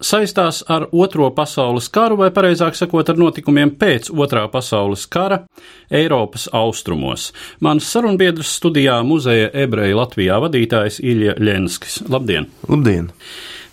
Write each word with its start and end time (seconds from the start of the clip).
saistās 0.00 0.62
ar 0.68 0.86
Otro 0.92 1.30
pasaules 1.36 1.88
karu, 1.92 2.18
vai 2.20 2.30
precīzāk 2.34 2.78
sakot, 2.78 3.12
ar 3.12 3.20
notikumiem 3.20 3.74
pēc 3.80 4.10
Otrā 4.10 4.46
pasaules 4.52 5.06
kara 5.10 5.42
Eiropas 5.90 6.48
austrumos. 6.56 7.30
Mans 7.60 7.88
sarunbiedrs 7.92 8.56
studijā 8.58 9.00
muzeja 9.06 9.50
ebreju 9.64 10.00
Latvijā 10.00 10.40
vadītājs 10.42 11.00
Ilja 11.04 11.36
Ļenskis. 11.38 12.02
Labdien! 12.10 12.50
Labdien! 12.68 13.10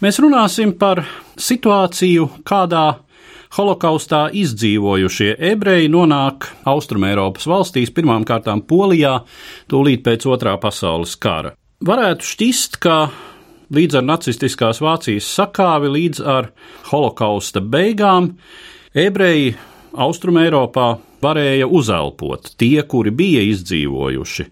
Mēs 0.03 0.19
runāsim 0.21 0.75
par 0.77 1.01
situāciju, 1.41 2.29
kādā 2.45 2.99
holokaustā 3.57 4.27
izdzīvojušie 4.35 5.31
ebreji 5.51 5.89
nonāk 5.89 6.49
Austrumēropas 6.67 7.47
valstīs, 7.49 7.93
pirmām 7.95 8.27
kārtām 8.27 8.61
Polijā, 8.67 9.21
tūlīt 9.71 10.03
pēc 10.05 10.27
Otrā 10.29 10.57
pasaules 10.61 11.15
kara. 11.21 11.55
Varētu 11.87 12.25
šķist, 12.25 12.79
ka 12.83 12.97
līdz 13.73 13.99
ar 13.99 14.05
nacistiskās 14.07 14.81
Vācijas 14.83 15.27
sakāvi, 15.37 15.91
līdz 15.93 16.21
ar 16.23 16.51
holokausta 16.91 17.61
beigām, 17.63 18.33
ebreji 18.95 19.55
Austrumēropā 19.97 20.87
varēja 21.23 21.67
uzelpot 21.67 22.53
tie, 22.59 22.81
kuri 22.85 23.11
bija 23.11 23.41
izdzīvojuši. 23.49 24.45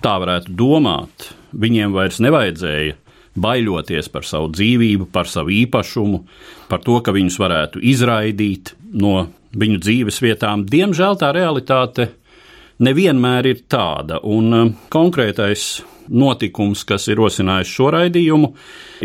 Tā 0.00 0.14
varētu 0.22 0.54
domāt, 0.56 1.30
viņiem 1.52 1.92
vairs 1.92 2.20
nevajadzēja 2.24 2.96
baidoties 3.40 4.08
par 4.12 4.24
savu 4.26 4.48
dzīvību, 4.54 5.10
par 5.12 5.28
savu 5.30 5.52
īpašumu, 5.54 6.22
par 6.70 6.82
to, 6.84 6.96
ka 7.04 7.12
viņus 7.14 7.36
varētu 7.40 7.82
izraidīt 7.92 8.74
no 8.96 9.28
viņu 9.56 9.82
dzīves 9.82 10.20
vietām. 10.24 10.64
Diemžēl 10.66 11.18
tā 11.20 11.30
realitāte 11.36 12.10
nevienmēr 12.80 13.50
ir 13.50 13.62
tāda, 13.70 14.20
un 14.24 14.52
um, 14.56 14.74
konkrētais 14.92 15.82
notikums, 16.10 16.84
kas 16.86 17.08
ir 17.08 17.20
rosinājis 17.20 17.70
šo 17.70 17.90
raidījumu, 17.94 18.52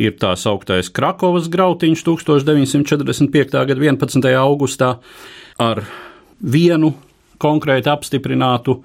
ir 0.01 0.17
tā 0.21 0.33
sauktais 0.39 0.91
Krakovas 0.93 1.49
grautiņš 1.53 2.03
1945. 2.07 3.55
gada 3.55 3.79
11. 3.79 4.29
augustā 4.41 4.95
ar 5.61 5.85
vienu 6.41 6.93
konkrēti 7.41 7.91
apstiprinātu 7.91 8.79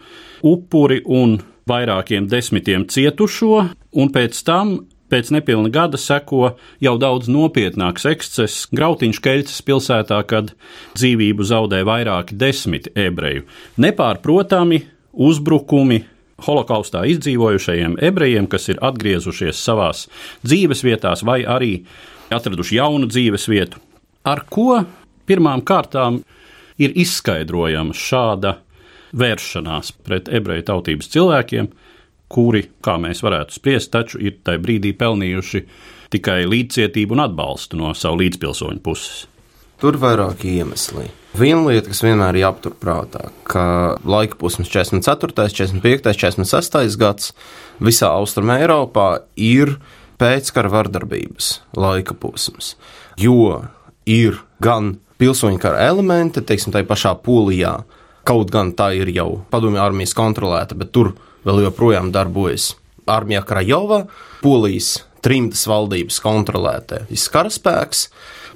upuri 0.47 1.01
un 1.07 1.39
vairākiem 1.71 2.27
desmitiem 2.31 2.87
cietušo, 2.91 3.67
un 4.01 4.15
pēc 4.15 4.41
tam 4.47 4.81
Pēc 5.11 5.33
nepilna 5.35 5.73
gada 5.75 5.99
seko 5.99 6.53
jau 6.79 6.93
daudz 7.03 7.27
nopietnāks 7.35 8.05
ekscess 8.07 8.69
Grautiņš 8.71 9.19
Keļķis 9.25 9.65
pilsētā, 9.67 10.21
kad 10.31 10.53
dzīvību 10.95 11.47
zaudē 11.51 11.81
vairāki 11.87 12.37
desmiti 12.39 12.93
ebreju. 12.95 13.43
Nepārprotami 13.83 14.85
uzbrukumi 15.27 16.05
holokaustā 16.47 17.05
izdzīvojušajiem 17.15 17.99
ebrejiem, 18.11 18.49
kas 18.51 18.69
ir 18.73 18.81
atgriezušies 18.85 19.61
savās 19.61 20.07
dzīves 20.47 20.85
vietās 20.87 21.25
vai 21.27 21.43
arī 21.45 21.73
atraduši 22.31 22.79
jaunu 22.79 23.09
dzīves 23.11 23.49
vietu. 23.51 23.81
Ar 24.25 24.45
ko 24.51 24.83
pirmām 25.29 25.65
kārtām 25.67 26.21
ir 26.81 26.95
izskaidrojama 26.99 27.97
šāda 27.97 28.57
vēršanās 29.17 29.93
pret 30.07 30.31
ebreju 30.33 30.67
tautības 30.71 31.11
cilvēkiem, 31.13 31.71
kuri, 32.31 32.63
kā 32.85 32.95
mēs 33.03 33.25
varētu 33.27 33.57
spriest, 33.59 33.91
taču 33.95 34.21
ir 34.23 34.39
tajā 34.47 34.63
brīdī 34.63 34.95
pelnījuši 34.99 35.65
tikai 36.15 36.45
līdzcietību 36.47 37.17
un 37.17 37.25
atbalstu 37.27 37.79
no 37.81 37.91
savu 37.99 38.23
līdzpilsoņu 38.23 38.83
puses? 38.85 39.25
Tur 39.81 39.97
ir 39.97 40.03
vairāki 40.03 40.59
iemesli. 40.61 41.07
Viena 41.41 41.63
lieta, 41.71 41.89
kas 41.89 42.03
vienmēr 42.05 42.37
ir 42.37 42.43
jāpaturprātā, 42.43 43.31
ka 43.49 43.63
laika 44.05 44.37
posms 44.37 44.69
44., 44.69 45.33
45., 45.49 46.11
46. 46.21 46.99
gads 47.01 47.31
visā 47.81 48.11
Austrumē 48.13 48.59
Eiropā 48.61 49.23
ir 49.41 49.79
pēckara 50.21 50.69
vardarbības 50.75 51.53
laika 51.81 52.13
posms. 52.13 52.75
Jo 53.17 53.63
ir 54.05 54.43
gan 54.61 54.99
pilsoņu 55.23 55.63
kara 55.63 55.87
elementi, 55.89 56.43
teiksim, 56.45 56.75
tā 56.75 56.83
pašā 56.85 57.15
Polijā, 57.25 57.79
kaut 58.29 58.53
gan 58.53 58.75
tā 58.77 58.91
ir 58.99 59.09
jau 59.17 59.45
padomju 59.53 59.81
armijas 59.81 60.13
kontrolēta, 60.19 60.77
bet 60.77 60.93
tur 60.93 61.15
vēl 61.47 61.65
joprojām 61.71 62.13
darbojas 62.13 62.75
armija 63.09 63.47
Krajova, 63.49 64.05
Polijas 64.45 64.99
trimtas 65.25 65.65
valdības 65.69 66.21
kontrolētais 66.25 67.27
karaspēks 67.33 68.07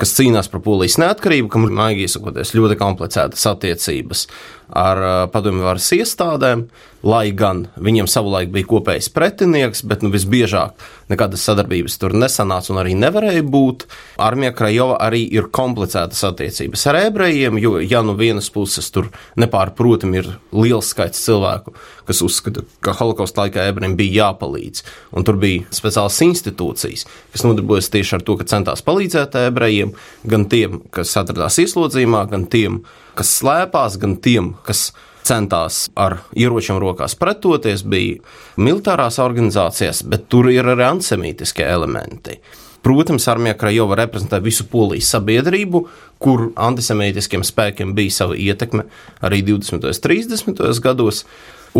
kas 0.00 0.15
cīnās 0.16 0.50
par 0.53 0.62
polijas 0.65 0.99
neatkarību, 1.03 1.50
kam 1.53 1.69
ir, 1.69 1.75
maigi 1.77 2.09
izsakoties, 2.09 2.55
ļoti 2.56 2.78
komplicētas 2.81 3.47
attiecības 3.53 4.27
ar 4.74 4.98
uh, 4.98 5.12
padomju 5.30 5.62
varas 5.64 5.86
iestādēm, 5.94 6.66
lai 7.04 7.28
gan 7.36 7.66
viņiem 7.76 8.08
savulaik 8.08 8.50
bija 8.52 8.66
kopējs 8.68 9.10
pretinieks, 9.14 9.84
bet 9.86 10.02
nu, 10.02 10.10
visbiežāk 10.12 10.80
nekādas 11.12 11.44
sadarbības 11.46 11.98
tur 12.00 12.14
nesanāca 12.16 12.72
un 12.72 12.80
arī 12.80 12.94
nevarēja 12.96 13.44
būt. 13.44 13.84
Armija 14.24 14.54
Krajova 14.56 14.96
arī 15.04 15.20
ir 15.36 15.50
komplicētas 15.54 16.24
attiecības 16.30 16.86
ar 16.90 16.98
ebrejiem, 17.04 17.60
jo, 17.60 17.76
ja 17.84 18.00
no 18.02 18.16
vienas 18.18 18.48
puses 18.54 18.88
tur 18.94 19.10
nepārprotami 19.40 20.22
ir 20.22 20.32
liels 20.56 20.91
skaits 20.94 21.22
cilvēku, 21.26 21.76
kas 22.08 22.24
uzskata, 22.24 22.64
ka 22.84 22.96
holokausta 22.96 23.44
laikā 23.44 23.68
ebrejiem 23.70 23.98
bija 24.00 24.24
jāpalīdz, 24.24 24.82
un 25.14 25.28
tur 25.28 25.38
bija 25.41 25.68
speciālas 25.76 26.18
institūcijas, 26.24 27.06
kas 27.36 27.46
nodarbojas 27.46 27.92
tieši 27.92 28.18
ar 28.18 28.26
to, 28.26 28.41
ka 28.41 28.48
centās 28.48 28.82
palīdzēt 28.86 29.38
ebrejiem, 29.44 29.94
gan 30.24 30.48
tiem, 30.50 30.80
kas 30.94 31.14
atradās 31.20 31.60
ieslodzījumā, 31.62 32.24
gan 32.32 32.48
tiem, 32.50 32.80
kas 32.82 33.03
slēpās, 33.22 33.98
gan 34.02 34.16
tiem, 34.19 34.54
kas 34.66 34.88
centās 35.25 35.88
ar 35.97 36.19
ieročiem 36.36 36.80
rokās 36.82 37.14
pretoties, 37.16 37.84
bija 37.86 38.19
militārās 38.60 39.20
organizācijas, 39.22 40.02
bet 40.08 40.28
tur 40.32 40.50
ir 40.52 40.66
arī 40.75 40.88
antisemītiskie 40.88 41.64
elementi. 41.64 42.41
Protams, 42.84 43.24
armija 43.33 43.56
Krajova 43.56 43.97
reprezentē 43.97 44.42
visu 44.44 44.66
polijas 44.68 45.09
sabiedrību, 45.15 45.86
kur 46.21 46.50
antisemītiskiem 46.60 47.44
spēkiem 47.47 47.94
bija 47.97 48.12
sava 48.12 48.36
ietekme 48.36 48.84
arī 49.24 49.41
20. 49.47 49.78
un 49.80 50.03
30. 50.04 50.83
gados. 50.84 51.22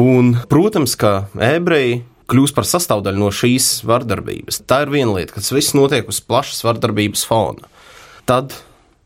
Un, 0.00 0.32
protams, 0.49 0.97
ka 0.97 1.26
ebreji 1.37 2.00
kļūst 2.32 2.56
par 2.56 2.64
sastāvdaļu 2.64 3.20
no 3.20 3.29
šīs 3.35 3.82
vardarbības. 3.85 4.62
Tā 4.64 4.81
ir 4.87 4.94
viena 4.94 5.19
lieta, 5.19 5.35
ka 5.35 5.43
tas 5.44 5.53
viss 5.53 5.76
notiek 5.76 6.09
uz 6.09 6.23
plašas 6.25 6.64
vardarbības 6.64 7.26
fona. 7.29 7.69
Tad 8.25 8.56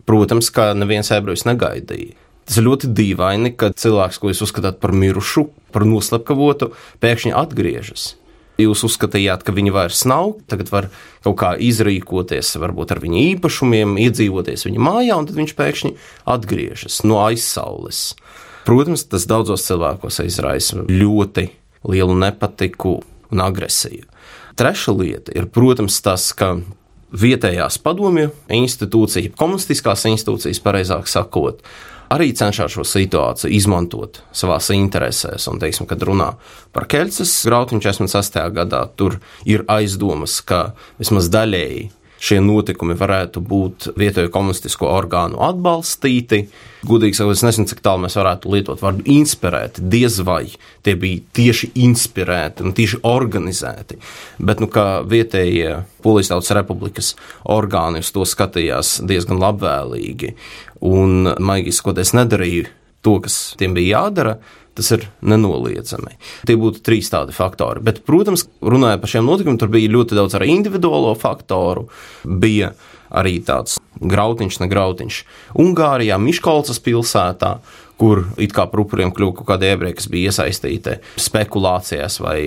Protams, 0.09 0.49
ka 0.55 0.73
neviens 0.79 1.13
ebrejs 1.13 1.45
negaidīja. 1.45 2.17
Tas 2.49 2.57
ir 2.57 2.65
ļoti 2.65 2.89
dīvaini, 2.97 3.53
ka 3.61 3.75
cilvēks, 3.77 4.17
ko 4.21 4.31
jūs 4.31 4.47
uzskatāt 4.47 4.79
par 4.81 4.95
mirušu, 4.97 5.51
par 5.75 5.85
noslepkavotu, 5.85 6.71
pēkšņi 7.03 7.35
atgriežas. 7.37 8.15
Jūs 8.59 8.87
uzskatījāt, 8.89 9.45
ka 9.47 9.53
viņi 9.55 9.71
vairs 9.71 10.01
nav, 10.09 10.33
tagad 10.51 10.73
var 10.73 10.89
kaut 11.23 11.37
kā 11.39 11.53
izrīkoties, 11.63 12.57
varbūt 12.59 12.97
ar 12.97 13.03
viņa 13.05 13.21
īpašumiem, 13.35 13.93
iedzīvoties 14.03 14.65
viņa 14.67 14.83
mājā, 14.83 15.19
un 15.21 15.29
tad 15.29 15.37
viņš 15.39 15.55
pēkšņi 15.61 15.93
atgriežas 16.35 17.03
no 17.05 17.21
aizsaules. 17.27 18.17
Protams, 18.67 19.05
tas 19.13 19.29
daudzos 19.29 19.69
cilvēkos 19.69 20.19
izraisa 20.25 20.83
ļoti 20.89 21.47
lielu 21.87 22.17
nepatiku 22.19 22.97
un 23.29 23.45
agresiju. 23.45 24.09
Trešā 24.59 24.97
lieta 24.97 25.37
ir, 25.37 25.47
protams, 25.53 26.01
tas, 26.03 26.33
ka 26.35 26.57
vietējās 27.13 27.79
padomju 27.83 28.33
institūcija, 28.53 29.35
komunistiskās 29.39 30.05
institūcijas, 30.11 30.61
pareizāk 30.65 31.09
sakot, 31.09 31.63
arī 32.13 32.31
cenšas 32.37 32.75
šo 32.77 32.85
situāciju 32.89 33.53
izmantot 33.55 34.23
savā 34.33 34.59
interesēs. 34.75 35.49
Un, 35.51 35.61
teiksim, 35.61 35.89
kad 35.89 36.03
runā 36.05 36.33
par 36.73 36.89
Kelces 36.91 37.33
grautiņu 37.49 37.85
46. 37.85 38.41
gadā, 38.57 38.85
tur 38.97 39.19
ir 39.49 39.65
aizdomas, 39.69 40.41
ka 40.41 40.73
vismaz 41.01 41.31
daļēji 41.33 41.89
šie 42.19 42.41
notikumi 42.43 42.97
varētu 42.99 43.43
būt 43.45 43.91
vietējo 43.99 44.31
komunistisko 44.35 44.89
orgānu 44.91 45.39
atbalstīti. 45.49 46.47
Gudīgi 46.89 47.19
sakot, 47.19 47.35
es 47.35 47.45
nezinu, 47.47 47.67
cik 47.71 47.83
tālu 47.83 48.05
mēs 48.05 48.17
varētu 48.19 48.53
lietot 48.53 48.83
vārdu 48.83 49.07
inspirēti. 49.11 49.83
Diez 49.91 50.21
vai 50.27 50.45
tie 50.87 50.95
bija 50.99 51.23
tieši 51.39 51.73
inspirēti 51.85 52.67
un 52.67 52.75
tieši 52.77 53.01
organizēti. 53.09 53.99
Bet, 54.39 54.63
nu, 54.63 54.71
kā 54.71 55.03
vietējie 55.07 55.81
Polijas 56.05 56.33
Tautas 56.33 56.55
Republikas 56.59 57.15
orgāni 57.47 58.03
uz 58.05 58.13
to 58.15 58.27
skatījās 58.27 58.99
diezgan 59.07 59.43
labvēlīgi 59.43 60.35
un, 60.87 61.35
maigi 61.39 61.75
skoties, 61.75 62.15
nedarīja 62.19 62.71
to, 63.03 63.19
kas 63.25 63.41
tiem 63.59 63.75
bija 63.77 63.99
jādara, 63.99 64.39
Tas 64.79 64.93
ir 64.95 65.09
nenoliedzami. 65.27 66.15
Tie 66.47 66.55
būtu 66.59 66.85
trīs 66.87 67.11
tādi 67.11 67.35
faktori. 67.35 67.83
Bet, 67.83 68.05
protams, 68.07 68.45
runājot 68.63 69.03
par 69.03 69.11
šiem 69.11 69.27
notikumiem, 69.27 69.59
tur 69.59 69.73
bija 69.75 69.91
ļoti 69.91 70.15
daudz 70.15 70.37
arī 70.39 70.53
individuālo 70.55 71.17
faktoru. 71.19 71.89
Bija 72.23 72.71
arī 73.11 73.39
tāds 73.43 73.81
grautiņš, 73.99 74.61
ne 74.63 74.71
grautiņš. 74.71 75.19
Ungārijā, 75.59 76.21
Miškolcas 76.23 76.79
pilsētā, 76.85 77.57
kur 77.99 78.23
it 78.39 78.55
kā 78.55 78.69
par 78.71 78.85
upuriem 78.85 79.11
kļuva 79.15 79.41
kaut 79.41 79.51
kādi 79.51 79.73
ebreji, 79.73 79.99
kas 79.99 80.11
bija 80.13 80.31
iesaistīti 80.31 80.99
spekulācijās 81.19 82.21
vai 82.23 82.39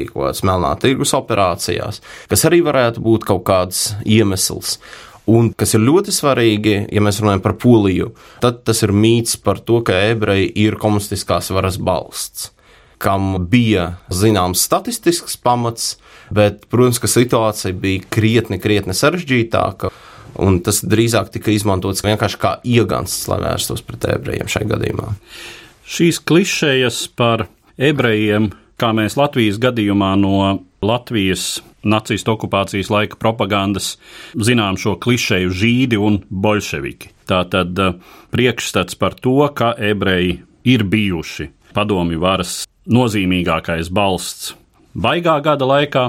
melnā 0.47 0.71
tirgus 0.79 1.11
operācijās, 1.17 1.99
kas 2.31 2.47
arī 2.47 2.61
varētu 2.63 3.03
būt 3.03 3.27
kaut 3.27 3.43
kāds 3.49 3.89
iemesls. 4.07 4.77
Un 5.29 5.51
kas 5.53 5.75
ir 5.77 5.83
ļoti 5.85 6.13
svarīgi, 6.13 6.75
ja 6.89 7.01
mēs 7.03 7.19
runājam 7.21 7.43
par 7.43 7.53
Poliju, 7.61 8.09
tad 8.41 8.63
tas 8.65 8.81
ir 8.81 8.93
mīts 8.95 9.37
par 9.41 9.61
to, 9.61 9.81
ka 9.85 9.95
ebreji 10.09 10.49
ir 10.63 10.79
komunistiskās 10.81 11.51
varas 11.53 11.77
balsts, 11.77 12.49
kam 13.01 13.35
bija 13.49 13.99
zināms 14.09 14.63
statistisks 14.65 15.37
pamats, 15.37 15.95
bet, 16.33 16.65
protams, 16.73 17.01
ka 17.01 17.09
situācija 17.11 17.77
bija 17.77 18.07
krietni, 18.09 18.57
krietni 18.61 18.97
sarežģītāka. 18.97 19.91
Un 20.41 20.61
tas 20.63 20.79
drīzāk 20.87 21.29
tika 21.33 21.51
izmantots 21.51 22.05
vienkārši 22.05 22.37
kā 22.41 22.53
iegansts, 22.63 23.27
lai 23.27 23.41
vērstos 23.43 23.83
pret 23.85 24.07
ebrejiem 24.13 24.49
šajā 24.49 24.69
gadījumā. 24.69 25.09
Šīs 25.91 26.21
klišejas 26.23 27.03
par 27.19 27.49
ebrejiem, 27.75 28.53
kā 28.79 28.93
mēs 28.95 29.19
Latvijas 29.19 29.59
gadījumā 29.61 30.13
no 30.21 30.61
Latvijas 30.81 31.59
nacistu 31.83 32.35
okupācijas 32.35 32.91
laika 32.93 33.19
propagandas, 33.21 33.95
zinām 34.35 34.77
šo 34.77 34.97
klišeju 35.01 35.53
žīdi 35.55 35.99
un 35.99 36.21
bolševiki. 36.29 37.11
Tā 37.29 37.43
tad 37.51 37.79
eh, 37.79 37.97
priekšstats 38.33 38.97
par 38.99 39.17
to, 39.17 39.39
ka 39.55 39.73
ebreji 39.77 40.41
ir 40.67 40.85
bijuši 40.85 41.49
padomju 41.73 42.19
varas 42.21 42.61
nozīmīgākais 42.91 43.91
balsts 43.93 44.55
baigā 44.93 45.37
gada 45.43 45.67
laikā, 45.67 46.05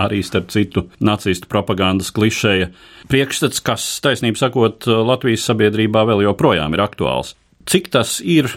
arī 0.00 0.22
starp 0.26 0.50
citu 0.50 0.88
nacistu 1.04 1.48
propagandas 1.50 2.10
klišeja. 2.14 2.70
Priekšstats, 3.10 3.62
kas, 3.64 3.86
taisnība 4.02 4.40
sakot, 4.40 4.88
Latvijas 4.88 5.46
sabiedrībā 5.46 6.02
vēl 6.08 6.24
joprojām 6.26 6.74
ir 6.74 6.82
aktuāls. 6.82 7.34
Cik 7.70 7.92
tas 7.94 8.18
ir 8.20 8.50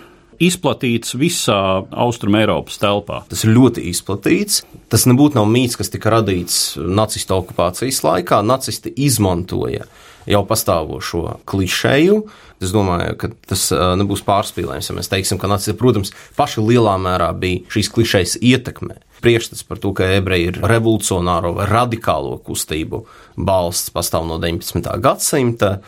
izplatīts 0.44 1.16
visā 1.18 1.60
Austrum 1.92 2.38
Eiropas 2.40 2.80
telpā. 2.82 3.24
Tas 3.30 3.44
ir 3.46 3.54
ļoti 3.56 3.86
izplatīts. 3.92 4.64
Tas 4.92 5.08
nebūtu 5.10 5.40
nav 5.40 5.48
mīts, 5.52 5.78
kas 5.80 5.92
tika 5.94 6.14
radīts 6.14 6.78
nacistu 6.78 7.40
okupācijas 7.40 8.04
laikā. 8.06 8.44
Nacisti 8.46 8.94
izmantoja 9.08 9.88
jau 10.28 10.44
pastāvošo 10.48 11.40
klišeju. 11.48 12.22
Es 12.64 12.72
domāju, 12.74 13.14
ka 13.22 13.30
tas 13.50 13.68
nebūs 14.00 14.24
pārspīlējums, 14.26 14.90
ja 14.90 14.96
mēs 14.98 15.12
teiksim, 15.12 15.38
ka 15.38 15.50
nacisti, 15.50 15.78
protams, 15.78 16.14
paši 16.40 16.64
lielā 16.66 16.96
mērā 17.02 17.30
bija 17.38 17.62
šīs 17.74 17.92
klišejas 17.94 18.40
ietekmē. 18.42 18.98
Priekšstats 19.22 19.66
par 19.66 19.80
to, 19.82 19.94
ka 19.98 20.06
ebreji 20.18 20.52
ir 20.52 20.58
revolucionāro 20.70 21.56
vai 21.58 21.66
radikālo 21.70 22.36
kustību 22.46 23.04
balsts 23.38 23.94
pastāv 23.94 24.28
no 24.30 24.38
19. 24.42 24.90
gadsimta. 25.02 25.80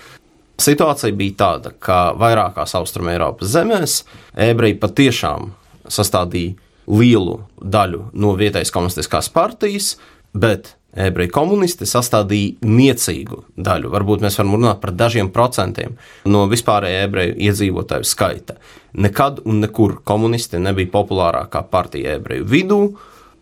Situācija 0.60 1.16
bija 1.16 1.38
tāda, 1.40 1.72
ka 1.80 2.10
vairākās 2.20 2.76
Austrumēropas 2.80 3.54
zemēs 3.54 4.02
ebreji 4.36 4.80
patiešām 4.82 5.54
sastādīja 5.90 6.58
lielu 6.90 7.38
daļu 7.62 8.10
no 8.18 8.34
vietējas 8.38 8.74
komunistiskās 8.74 9.30
partijas, 9.32 9.94
bet 10.34 10.74
ebreju 11.00 11.32
komunisti 11.34 11.88
sastādīja 11.88 12.66
niecīgu 12.66 13.44
daļu. 13.58 13.92
Varbūt 13.94 14.26
mēs 14.26 14.40
varam 14.40 14.58
runāt 14.58 14.82
par 14.82 14.94
dažiem 14.98 15.30
procentiem 15.34 15.96
no 16.26 16.46
vispārējā 16.50 17.06
ebreju 17.08 17.38
iedzīvotāju 17.50 18.10
skaita. 18.10 18.58
Nekad 19.00 19.44
un 19.46 19.62
nekur 19.64 20.00
komunisti 20.04 20.60
nebija 20.60 20.92
populārākā 20.98 21.64
partija 21.72 22.18
ebreju 22.20 22.48
vidū, 22.50 22.82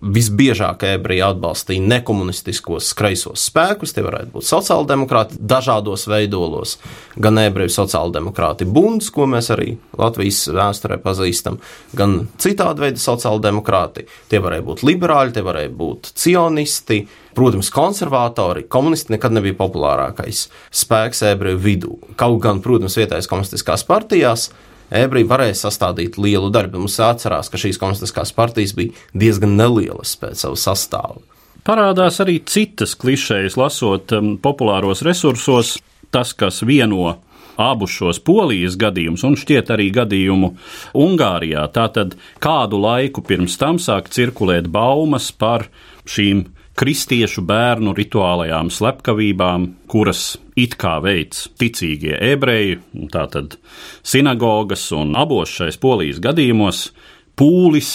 visbiežāk 0.01 0.83
ebreji 0.91 1.23
atbalstīja 1.25 1.81
nekomunistiskos 1.89 2.91
kreisos 2.97 3.47
spēkus, 3.49 3.95
tie 3.95 4.03
varētu 4.05 4.35
būt 4.35 4.45
sociāldemokrāti 4.45 5.39
dažādos 5.41 6.05
veidolos, 6.09 6.75
gan 7.17 7.39
ebreju 7.41 7.73
sociāldemokrāti 7.73 8.67
bunds, 8.69 9.09
ko 9.13 9.25
mēs 9.29 9.49
arī 9.55 9.73
Latvijas 9.97 10.44
vēsturē 10.53 10.99
pazīstam, 11.01 11.57
gan 11.97 12.19
citādi 12.41 12.85
veidi 12.85 13.01
sociāldemokrāti. 13.01 14.05
Tie 14.29 14.41
varēja 14.44 14.67
būt 14.69 14.85
liberāļi, 14.85 15.33
tie 15.38 15.45
varēja 15.47 15.73
būt 15.81 16.11
cionisti, 16.13 17.01
protams, 17.38 17.73
konservatori. 17.73 18.67
Komunisti 18.69 19.15
nekad 19.15 19.33
nebija 19.33 19.57
populārākais 19.57 20.45
spēks 20.69 21.25
ebreju 21.33 21.61
vidū. 21.61 22.00
Kaut 22.17 22.41
gan, 22.45 22.61
protams, 22.65 22.97
vietējais 23.01 23.29
komunistiskās 23.29 23.85
partijās 23.88 24.51
ebreji 24.92 25.28
varēja 25.28 25.57
sastādīt 25.66 26.19
lielu 26.22 26.51
darbu. 26.54 26.84
Mums 26.84 27.00
jāatcerās, 27.01 27.51
ka 27.51 27.60
šīs 27.62 27.80
komunistiskās 27.81 28.34
partijas 28.36 28.75
bija 28.78 28.95
diezgan 29.18 29.57
nelielas 29.60 30.16
pēc 30.19 30.45
savu 30.45 30.60
sastāvu. 30.60 31.24
Parādās 31.68 32.22
arī 32.24 32.39
citas 32.48 32.94
klišejas, 32.95 33.57
lasot 33.60 34.13
um, 34.16 34.36
populāros 34.39 35.04
resursos, 35.04 35.75
tas, 36.16 36.31
kas 36.31 36.62
vieno 36.63 37.18
abus 37.57 37.92
šos 37.98 38.22
polijas 38.24 38.78
gadījumus, 38.80 39.25
un 39.28 39.36
šķiet 39.36 39.74
arī 39.74 39.89
gadījumu 39.95 40.54
Ungārijā. 40.95 41.66
Tātad 41.74 42.16
kādu 42.44 42.80
laiku 42.80 43.24
pirms 43.25 43.57
tam 43.60 43.81
sāk 43.81 44.12
cirkulēt 44.13 44.69
baumas 44.72 45.31
par 45.34 45.68
šīm 46.07 46.45
kristiešu 46.77 47.41
bērnu 47.47 47.94
rituālajām 47.97 48.69
slepkavībām, 48.74 49.65
kuras 49.89 50.38
it 50.60 50.77
kā 50.79 50.98
veids 51.03 51.48
ticīgie 51.57 52.15
ebreji, 52.31 52.77
tātad 53.13 53.57
sinagogas 54.05 54.86
un 54.96 55.15
abos 55.17 55.55
šais 55.57 55.79
polijas 55.81 56.22
gadījumos 56.24 56.88
pūlis 57.38 57.91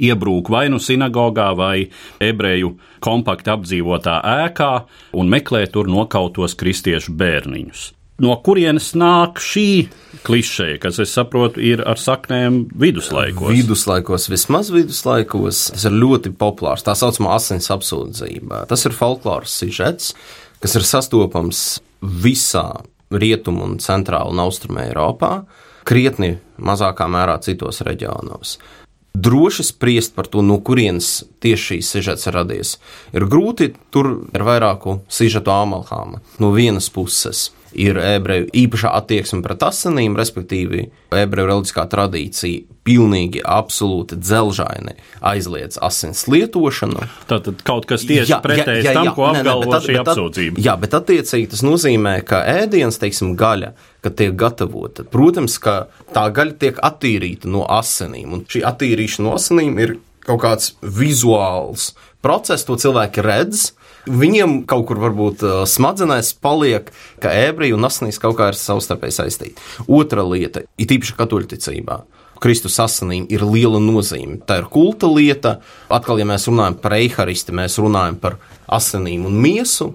iebrūk 0.00 0.50
vai 0.52 0.68
nu 0.72 0.80
sinagogā, 0.80 1.50
vai 1.58 1.90
ebreju 2.22 2.76
kompakti 3.04 3.52
apdzīvotā 3.52 4.20
ēkā 4.46 4.72
un 5.18 5.32
meklē 5.32 5.66
tur 5.72 5.90
nokautos 5.90 6.56
kristiešu 6.58 7.16
bērniņus 7.20 7.88
no 8.20 8.36
kurienes 8.44 8.92
nāk 8.98 9.40
šī 9.42 9.66
klišeja, 10.26 10.78
kas, 10.82 11.00
es 11.02 11.12
saprotu, 11.16 11.62
ir 11.64 11.82
ar 11.88 12.00
saknēm 12.00 12.62
viduslaikos. 12.80 13.52
Viduslaikos, 13.54 14.28
vismaz 14.32 14.70
viduslaikos, 14.74 15.66
tas 15.74 15.86
ir 15.88 15.96
ļoti 15.96 16.34
populārs. 16.40 16.84
Tā 16.86 16.94
saucamā 16.98 17.34
asins 17.38 17.70
apsūdzība. 17.72 18.64
Tas 18.70 18.84
ir 18.88 18.96
folkloras 18.96 19.54
sižets, 19.62 20.14
kas 20.60 20.76
ir 20.76 20.86
sastopams 20.86 21.80
visā 22.00 22.68
rietumu 23.10 23.64
un 23.66 23.78
centrālu 23.82 24.34
un 24.34 24.44
austrumu 24.44 24.84
Eiropā, 24.84 25.40
krietni 25.88 26.36
mazākā 26.60 27.08
mērā 27.10 27.40
citos 27.42 27.80
reģionos. 27.86 28.58
Droši 29.10 29.64
spriest 29.66 30.14
par 30.14 30.28
to, 30.30 30.42
no 30.46 30.60
kurienes 30.62 31.24
tieši 31.42 31.64
šīs 31.80 31.88
sižets 31.96 32.28
radies. 32.30 32.76
Ir 33.16 33.26
grūti, 33.26 33.72
tur 33.90 34.12
ir 34.30 34.44
vairāku 34.46 35.00
sižetu 35.10 35.50
amalhāma. 35.50 36.20
No 36.38 36.52
vienas 36.54 36.86
puses 36.94 37.48
ir 37.76 37.98
ebreju 38.00 38.48
īpašā 38.56 38.90
attieksme 38.98 39.42
pret 39.44 39.62
asinīm, 39.66 40.16
respektīvi, 40.18 40.88
ebreju 41.14 41.50
reliģiskā 41.50 41.86
tradīcija 41.90 42.78
pilnīgi, 42.86 43.42
absolūti 43.44 44.18
dzelžaini 44.18 44.96
aizliedz 45.30 45.78
asins 45.84 46.24
lietošanu. 46.30 47.06
Tātad 47.30 47.62
kaut 47.66 47.86
kas 47.90 48.06
tieši 48.08 48.40
pretējs 48.42 48.90
tam, 48.96 49.12
ko 49.16 49.28
apgalvo 49.30 49.80
šī 49.84 49.98
apsūdzība. 50.02 50.64
Jā, 50.64 50.76
bet 50.80 50.96
attiecīgi 50.98 51.50
tas 51.54 51.64
nozīmē, 51.66 52.16
ka 52.26 52.42
ēdiens, 52.50 52.98
teiksim, 53.02 53.34
gaļa, 53.38 53.74
kad 54.04 54.16
tiek 54.18 54.36
gatavota, 54.40 55.04
protams, 55.04 55.58
ka 55.62 55.82
tā 56.14 56.26
gaļa 56.34 56.56
tiek 56.62 56.80
attīrīta 56.90 57.50
no 57.52 57.66
asinīm, 57.68 58.32
un 58.36 58.46
šī 58.48 58.64
attīrīšana 58.72 59.28
no 59.28 59.36
asinīm 59.36 59.82
ir 59.84 59.98
kaut 60.26 60.42
kāds 60.42 60.72
vizuāls 60.80 61.90
process, 62.24 62.66
to 62.68 62.78
cilvēki 62.80 63.24
redz, 63.24 63.70
Viņiem 64.08 64.62
kaut 64.68 64.86
kur 64.88 64.96
varbūt 65.00 65.42
uh, 65.44 65.56
smadzenēs 65.68 66.32
paliek, 66.40 66.88
ka 67.20 67.32
ebreji 67.36 67.74
un 67.76 67.84
asinīs 67.84 68.16
kaut 68.22 68.38
kā 68.38 68.48
ir 68.48 68.56
savstarpēji 68.56 69.12
saistīti. 69.12 69.66
Otra 69.92 70.24
lieta 70.24 70.64
ir 70.80 70.94
īpaši 70.96 71.16
katoļticībā. 71.18 71.98
Kristus 72.40 72.78
asinīm 72.80 73.26
ir 73.28 73.44
liela 73.44 73.76
nozīme. 73.82 74.38
Tā 74.48 74.62
ir 74.62 74.70
kulta 74.72 75.10
lieta. 75.12 75.58
Atkal, 75.92 76.22
ja 76.22 76.28
mēs 76.28 76.48
runājam 76.48 76.78
par 76.80 76.96
eiharisti, 76.96 77.52
mēs 77.52 77.76
runājam 77.82 78.16
par 78.22 78.38
asinīm 78.72 79.26
un 79.28 79.36
miesu. 79.44 79.90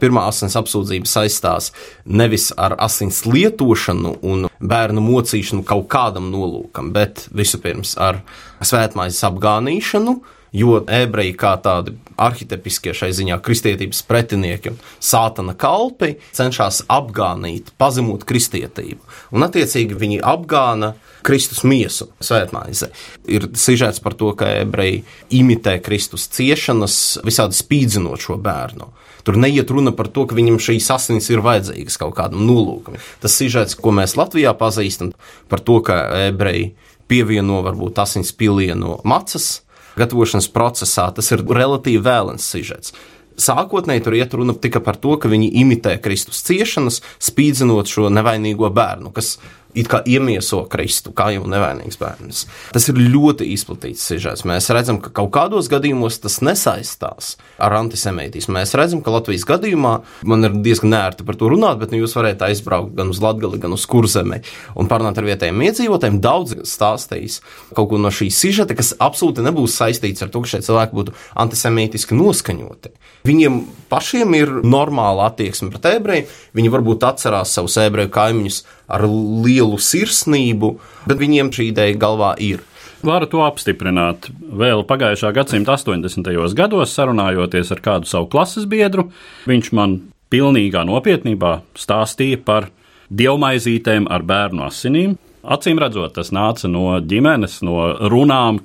Pirmā 0.00 0.24
asins 0.30 0.56
apsūdzība 0.56 1.04
saistās 1.04 1.74
nevis 2.08 2.48
ar 2.56 2.78
asins 2.80 3.20
lietošanu 3.28 4.14
un 4.24 4.48
bērnu 4.64 5.04
mocīšanu 5.04 5.66
kaut 5.68 5.90
kādam 5.92 6.30
nolūkam, 6.32 6.88
bet 6.96 7.26
vispirms 7.36 7.98
ar 8.00 8.22
svētmaizes 8.64 9.20
apgānīšanu, 9.28 10.16
jo 10.52 10.80
ebreji 10.90 11.34
kā 11.38 11.54
tādi 11.62 11.94
arhitepiskie 12.20 12.92
šai 12.96 13.10
ziņā 13.16 13.38
kristietības 13.44 14.02
pretinieki 14.08 14.74
sātana 15.02 15.54
kalpi 15.58 16.16
cenšas 16.36 16.82
apgānīt, 16.90 17.72
pazemot 17.80 18.26
kristietību. 18.28 19.00
Un, 19.34 19.46
attiecīgi, 19.46 19.96
viņi 19.98 20.20
apgāna 20.26 20.94
Kristus 21.26 21.62
miesu 21.68 22.10
svētmaize. 22.24 22.90
Ir 23.28 23.50
sižets 23.58 24.02
par 24.02 24.16
to, 24.18 24.32
ka 24.36 24.48
ebreji 24.62 25.04
imitē 25.36 25.78
Kristus 25.84 26.26
ciešanas, 26.32 27.20
visādi 27.26 27.58
spīdzinot 27.58 28.24
šo 28.24 28.38
bērnu. 28.40 28.90
Tur 29.24 29.36
neiet 29.36 29.70
runa 29.70 29.92
par 29.92 30.08
to, 30.08 30.24
ka 30.24 30.36
viņam 30.36 30.56
šīs 30.62 30.88
asins 30.94 31.28
ir 31.32 31.42
vajadzīgas 31.44 31.98
kaut 32.00 32.14
kādam 32.16 32.46
nolūkam. 32.48 32.96
Tas 33.20 33.36
sižets, 33.36 33.76
ko 33.76 33.92
mēs 33.92 34.16
Latvijā 34.16 34.54
pazīstam, 34.56 35.12
par 35.52 35.60
to, 35.64 35.80
ka 35.84 36.02
ebreji 36.30 36.72
pievieno 37.10 37.60
varbūt 37.66 38.00
asins 38.00 38.32
pilienu 38.32 38.96
macas 39.04 39.58
gatavošanas 39.98 40.50
procesā, 40.54 41.08
tas 41.14 41.30
ir 41.34 41.46
relatīvi 41.46 42.02
vēlens 42.04 42.46
sižets. 42.46 42.94
Sākotnēji 43.40 44.02
tur 44.04 44.16
iet 44.18 44.34
runa 44.36 44.52
tikai 44.52 44.82
par 44.84 44.98
to, 45.00 45.14
ka 45.16 45.30
viņi 45.32 45.48
imitē 45.62 45.94
Kristus 46.02 46.42
ciešanas, 46.44 47.00
spīdzinot 47.22 47.88
šo 47.88 48.10
nevainīgo 48.12 48.68
bērnu, 48.74 49.14
kas 49.16 49.38
it 49.74 49.88
kā 49.90 50.00
iemieso 50.08 50.62
Kristu, 50.70 51.12
kā 51.16 51.30
jau 51.34 51.46
nevainīgs 51.50 51.98
bērns. 52.00 52.44
Tas 52.74 52.88
ir 52.90 53.00
ļoti 53.00 53.48
izplatīts 53.54 54.04
sižets. 54.10 54.44
Mēs 54.48 54.70
redzam, 54.74 55.00
ka 55.02 55.12
kaut 55.14 55.30
kādos 55.34 55.70
gadījumos 55.72 56.20
tas 56.22 56.40
nesaistās 56.44 57.34
ar 57.60 57.76
antisemītismu. 57.78 58.56
Mēs 58.58 58.74
redzam, 58.78 59.02
ka 59.04 59.14
Latvijas 59.14 59.46
gadījumā 59.48 59.94
man 60.28 60.48
ir 60.48 60.56
diezgan 60.64 60.94
nērti 60.94 61.26
par 61.26 61.38
to 61.40 61.50
runāt, 61.52 61.80
bet 61.82 61.94
nu, 61.94 62.02
jūs 62.02 62.16
varētu 62.18 62.48
aizbraukt 62.48 62.96
gan 62.98 63.12
uz 63.12 63.22
Latviju, 63.22 63.60
gan 63.62 63.76
uz 63.76 63.86
Kurzemi 63.90 64.40
un 64.78 64.90
parunāt 64.90 65.18
ar 65.20 65.28
vietējiem 65.28 65.66
iedzīvotājiem. 65.68 66.20
Daudz 66.24 66.56
stāstījis 66.68 67.40
kaut 67.76 67.92
ko 67.92 68.00
no 68.00 68.12
šī 68.14 68.30
sižeta, 68.34 68.76
kas 68.78 68.94
absolūti 68.98 69.44
nebūs 69.46 69.78
saistīts 69.80 70.24
ar 70.24 70.32
to, 70.32 70.42
ka 70.44 70.54
šie 70.54 70.64
cilvēki 70.66 70.98
būtu 70.98 71.16
antisemītiski 71.44 72.18
noskaņoti. 72.18 72.94
Viņiem 73.28 73.60
pašiem 73.90 74.34
ir 74.38 74.52
normāla 74.64 75.28
attieksme 75.28 75.68
pret 75.74 75.90
ebrejiem. 75.96 76.28
Viņi 76.56 76.72
varbūt 76.72 77.04
atcerās 77.04 77.52
savus 77.56 77.76
ebreju 77.82 78.12
kaimiņus 78.14 78.62
ar 78.90 79.06
lielu 79.06 79.78
sirsnību, 79.80 80.74
bet 81.06 81.20
viņiem 81.20 81.52
šī 81.54 81.70
ideja 81.70 81.98
galvā 82.00 82.34
ir. 82.42 82.64
Varu 83.06 83.24
to 83.32 83.40
apstiprināt. 83.46 84.28
Vēl 84.60 84.82
pagājušā 84.84 85.30
gadsimta 85.32 85.78
80. 85.78 86.26
gados, 86.58 86.92
sarunājoties 86.92 87.72
ar 87.72 87.80
kādu 87.80 88.10
savu 88.10 88.28
klases 88.32 88.66
biedru, 88.68 89.08
viņš 89.48 89.72
man 89.76 89.96
pilnīgā 90.30 90.84
nopietnībā 90.84 91.60
stāstīja 91.80 92.42
par 92.44 92.68
dievmaizītēm 93.10 94.08
ar 94.12 94.26
bērnu 94.26 94.66
asinīm. 94.68 95.16
Acīm 95.40 95.80
redzot, 95.80 96.12
tas 96.18 96.28
nāca 96.36 96.68
no 96.68 96.98
ģimenes, 97.00 97.62
no 97.64 97.88
runām, 98.12 98.60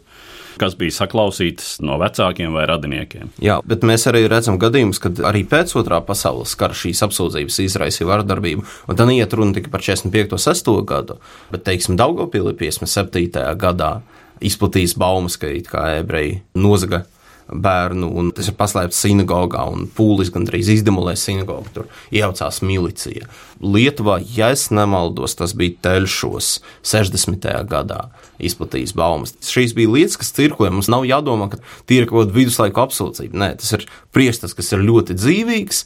kas 0.62 0.76
bija 0.80 0.96
saklausītas 0.96 1.78
no 1.86 1.98
vecākiem 2.02 2.56
vai 2.56 2.66
radiniekiem. 2.70 3.32
Jā, 3.44 3.60
bet 3.68 3.86
mēs 3.88 4.08
arī 4.12 4.26
redzam 4.32 4.60
gadījumus, 4.62 5.02
kad 5.04 5.22
arī 5.28 5.46
pēc 5.50 5.76
otrā 5.80 6.02
pasaules 6.06 6.56
kara 6.60 6.78
šīs 6.78 7.04
apsūdzības 7.08 7.62
izraisīja 7.66 8.10
vardarbību. 8.12 8.66
Un 8.90 9.00
tad 9.00 9.12
iet 9.14 9.34
runa 9.36 9.56
tikai 9.58 9.74
par 9.74 9.86
45. 9.86 10.38
6. 10.42 10.72
gadu, 10.88 11.20
bet, 11.52 11.66
teiksim, 11.68 11.98
Daugopilī 12.00 12.56
57. 12.60 13.44
gadā 13.60 13.98
izplatījis 14.44 14.96
baumas, 15.00 15.38
ka 15.40 15.50
it 15.52 15.70
kā 15.72 15.88
ebreji 16.00 16.42
nozaga 16.60 17.06
bērnu, 17.46 18.10
un 18.18 18.32
tas 18.36 18.50
ir 18.50 18.56
paslēpts 18.58 19.04
sinagogā, 19.06 19.62
un 19.70 19.86
pūlis 19.96 20.32
gandrīz 20.34 20.72
izdemolēja 20.74 21.22
sinagogu. 21.22 21.72
Tur 21.76 21.90
iejaucās 22.14 22.62
milicija. 22.66 23.30
Lietuvā, 23.62 24.18
ja 24.36 24.52
es 24.56 24.70
nemaldos, 24.74 25.38
tas 25.38 25.54
bija 25.58 25.78
Teļšos 25.86 26.56
60. 26.82 27.50
gadā 27.70 28.08
izplatījis 28.40 28.96
baumas. 28.98 29.36
Šīs 29.46 29.76
bija 29.78 29.94
lietas, 29.94 30.18
kas 30.22 30.34
cirkulē. 30.36 30.72
Mums 30.74 30.92
nav 30.92 31.08
jādomā, 31.08 31.50
ka 31.54 31.62
tie 31.88 32.02
ir 32.02 32.10
kaut 32.10 32.26
kāda 32.26 32.38
viduslaiku 32.40 32.86
apsūdzība. 32.86 33.40
Nē, 33.42 33.54
tas 33.62 33.72
ir 33.78 33.88
priestas, 34.16 34.56
kas 34.58 34.74
ir 34.76 34.86
ļoti 34.86 35.18
dzīvīgs. 35.20 35.86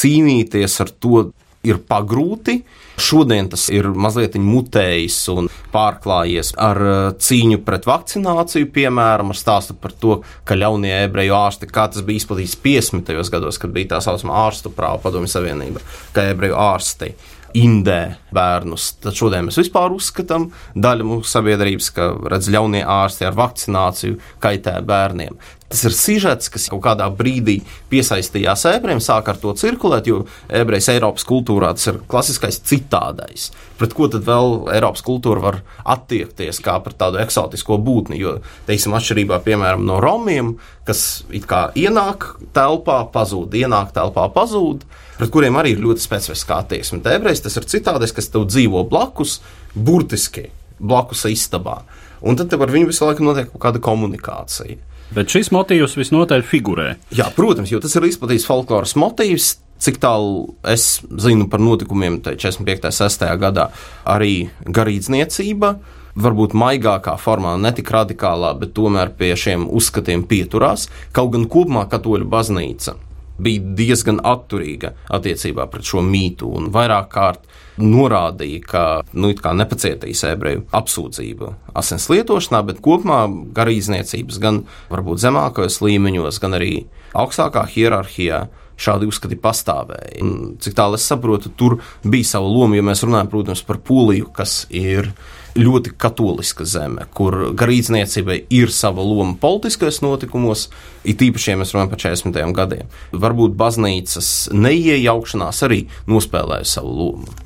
Cīnīties 0.00 0.80
ar 0.84 0.92
to 1.02 1.28
ir 1.66 1.80
pagrūti. 1.84 2.60
Šodien 3.00 3.48
tas 3.52 3.66
ir 3.72 3.88
mazliet 3.96 4.36
mutējis 4.40 5.16
un 5.32 5.48
pārklājies 5.72 6.52
ar 6.60 6.80
uh, 6.80 6.98
cīņu 7.16 7.60
pret 7.64 7.88
vakcināciju, 7.88 8.68
piemēram, 8.74 9.32
ar 9.32 9.38
stāstu 9.38 9.76
par 9.80 9.94
to, 9.96 10.20
ka 10.48 10.56
ļaunie 10.58 10.92
ebreju 11.06 11.36
ārsti, 11.36 11.68
kā 11.72 11.86
tas 11.92 12.04
bija 12.06 12.22
izplatīts 12.22 12.56
50. 12.60 13.12
gados, 13.32 13.60
kad 13.60 13.72
bija 13.76 13.94
tā 13.94 14.02
saucamā 14.04 14.40
ārstu 14.46 14.72
prāva 14.76 15.00
padomju 15.04 15.32
savienība, 15.32 15.84
ka 16.16 16.28
ebreju 16.32 16.56
ārsti 16.60 17.14
indē 17.58 18.16
bērnus. 18.34 18.92
Tad 19.04 19.16
šodien 19.18 19.48
mēs 19.48 19.60
vispār 19.60 19.94
uzskatām, 19.94 20.50
daļa 20.74 21.06
mūsu 21.06 21.30
sabiedrības, 21.32 21.92
ka 21.96 22.10
redz 22.32 22.50
ļaunie 22.52 22.82
ārsti 22.86 23.26
ar 23.28 23.38
vakcināciju 23.38 24.20
kaitē 24.42 24.78
bērniem. 24.86 25.38
Tas 25.70 25.84
ir 25.86 25.94
sižets, 25.94 26.50
kas 26.50 26.64
kaut 26.66 26.80
kādā 26.82 27.06
brīdī 27.14 27.60
piesaistījās 27.92 28.64
ebrejiem, 28.72 28.98
sāk 29.04 29.28
ar 29.30 29.36
to 29.38 29.52
cirkulēt, 29.54 30.08
jo 30.10 30.24
ebrejs 30.50 30.88
Eiropas 30.90 31.22
kultūrā 31.28 31.68
tas 31.76 31.86
ir 31.92 32.00
klasiskais 32.10 32.58
citādais. 32.66 33.52
Pret 33.78 33.94
ko 33.94 34.08
tad 34.10 34.26
vēl 34.26 34.66
Eiropas 34.74 35.04
kultūra 35.06 35.44
var 35.44 35.60
attiekties 35.94 36.58
kā 36.64 36.74
pret 36.82 36.98
tādu 36.98 37.20
eksotisko 37.22 37.78
būtni? 37.86 38.18
Jo, 38.18 38.40
teiksim, 38.66 38.96
atšķirībā 38.98 39.38
piemēram 39.46 39.86
no 39.86 40.00
romiem, 40.02 40.56
kas 40.90 41.22
it 41.30 41.46
kā 41.46 41.68
ienāk 41.78 42.32
telpā, 42.56 43.04
pazūd, 43.14 43.54
ienāk 43.62 43.94
telpā, 43.94 44.26
pazūd 44.34 44.82
pret 45.20 45.32
kuriem 45.32 45.58
arī 45.60 45.74
ir 45.74 45.82
ļoti 45.84 46.00
specifiska 46.00 46.62
attieksme. 46.64 47.02
Ebrejs 47.12 47.44
tas 47.44 47.58
ir 47.60 47.68
citādais, 47.68 48.14
kas 48.16 48.32
tev 48.32 48.46
dzīvo 48.48 48.86
blakus, 48.88 49.38
burtiski 49.74 50.48
blakus 50.80 51.26
istabā. 51.28 51.82
Un 52.24 52.36
tad 52.36 52.52
ar 52.56 52.72
viņu 52.72 52.88
visu 52.88 53.04
laiku 53.04 53.24
notiek 53.24 53.50
kaut 53.52 53.62
kāda 53.66 53.82
komunikācija. 53.84 54.78
Bet 55.10 55.32
šis 55.32 55.50
motīvs 55.50 55.96
visnotaļ 55.98 56.44
figurē. 56.46 56.92
Jā, 57.16 57.26
protams, 57.34 57.72
jo 57.72 57.80
tas 57.82 57.96
ir 57.98 58.06
izplatīts 58.06 58.46
folkloras 58.46 58.94
motīvs. 59.00 59.56
Cik 59.80 59.96
tālu 59.96 60.52
es 60.68 61.00
zinu 61.24 61.46
par 61.50 61.62
notikumiem 61.64 62.18
45. 62.20 62.84
un 62.84 62.94
6. 62.94 63.24
gadā, 63.40 63.70
arī 64.04 64.34
garīdzniecība, 64.68 65.72
varbūt 66.20 66.52
maigākā 66.52 67.16
formā, 67.18 67.56
ne 67.56 67.72
tik 67.72 67.88
radikālā, 67.96 68.52
bet 68.60 68.74
tomēr 68.76 69.14
pie 69.16 69.32
šiem 69.40 69.64
uzskatiem 69.72 70.26
pieturās. 70.28 70.90
Kaut 71.16 71.32
gan 71.32 71.48
kopumā 71.48 71.88
katoļu 71.90 72.28
baznīca 72.28 72.98
bija 73.42 73.74
diezgan 73.78 74.20
atturīga 74.26 74.94
attiecībā 75.12 75.66
pret 75.70 75.88
šo 75.90 76.02
mītu 76.04 76.50
un 76.58 76.70
vairāk 76.74 77.10
kārt 77.12 77.48
norādīja, 77.80 78.60
ka 78.66 78.84
nu, 79.16 79.32
nepacietīs 79.32 80.24
ebreju 80.28 80.66
apsūdzību 80.76 81.52
asins 81.80 82.08
lietošanā, 82.12 82.62
bet 82.68 82.82
kopumā 82.84 83.22
garīdzniecības 83.56 84.40
gan 84.42 84.64
varbūt 84.92 85.22
zemākajos 85.24 85.80
līmeņos, 85.84 86.40
gan 86.42 86.58
arī 86.60 86.74
augstākā 87.16 87.64
hierarhijā 87.72 88.46
šādi 88.80 89.08
uzskati 89.10 89.36
pastāvēja. 89.40 90.20
Un, 90.24 90.54
cik 90.62 90.76
tālu 90.78 90.96
es 90.96 91.04
saprotu, 91.08 91.52
tur 91.56 91.78
bija 92.04 92.32
sava 92.34 92.48
loma, 92.48 92.78
jo 92.78 92.86
mēs 92.86 93.04
runājam, 93.04 93.30
protams, 93.32 93.64
par 93.66 93.80
Poliju, 93.84 94.30
kas 94.36 94.64
ir 94.72 95.12
ļoti 95.58 95.94
katoliska 95.98 96.64
zeme, 96.68 97.06
kur 97.14 97.50
garīdzniecībai 97.58 98.38
ir 98.54 98.72
sava 98.74 99.02
loma 99.02 99.36
politiskajos 99.40 100.00
notikumos, 100.04 100.68
it 101.04 101.22
īpaši, 101.24 101.52
ja 101.52 101.60
mēs 101.60 101.74
runājam 101.74 101.92
par 101.92 102.02
40. 102.06 102.40
gadiem. 102.56 102.90
Varbūt 103.12 103.54
baznīcas 103.58 104.50
neiejaukšanās 104.54 105.62
arī 105.66 105.84
nospēlēja 106.10 106.68
savu 106.76 106.96
lomu. 107.02 107.38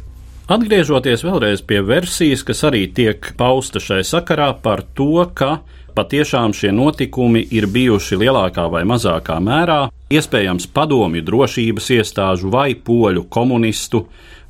Atgriežoties 0.45 1.23
vēlreiz 1.25 1.63
pie 1.65 1.79
versijas, 1.81 2.43
kas 2.45 2.59
arī 2.69 2.85
tiek 2.93 3.31
pausta 3.39 3.81
šai 3.81 4.03
sakarā 4.05 4.51
par 4.61 4.83
to, 4.93 5.25
ka 5.33 5.63
patiešām 5.97 6.53
šie 6.53 6.73
notikumi 6.75 7.41
ir 7.55 7.65
bijuši 7.71 8.19
lielākā 8.21 8.67
vai 8.69 8.83
mazākā 8.85 9.39
mērā 9.41 9.79
iespējams 10.13 10.67
padomju 10.75 11.23
drošības 11.25 11.91
iestāžu 11.97 12.51
vai 12.53 12.75
poļu 12.75 13.25
komunistu 13.33 14.05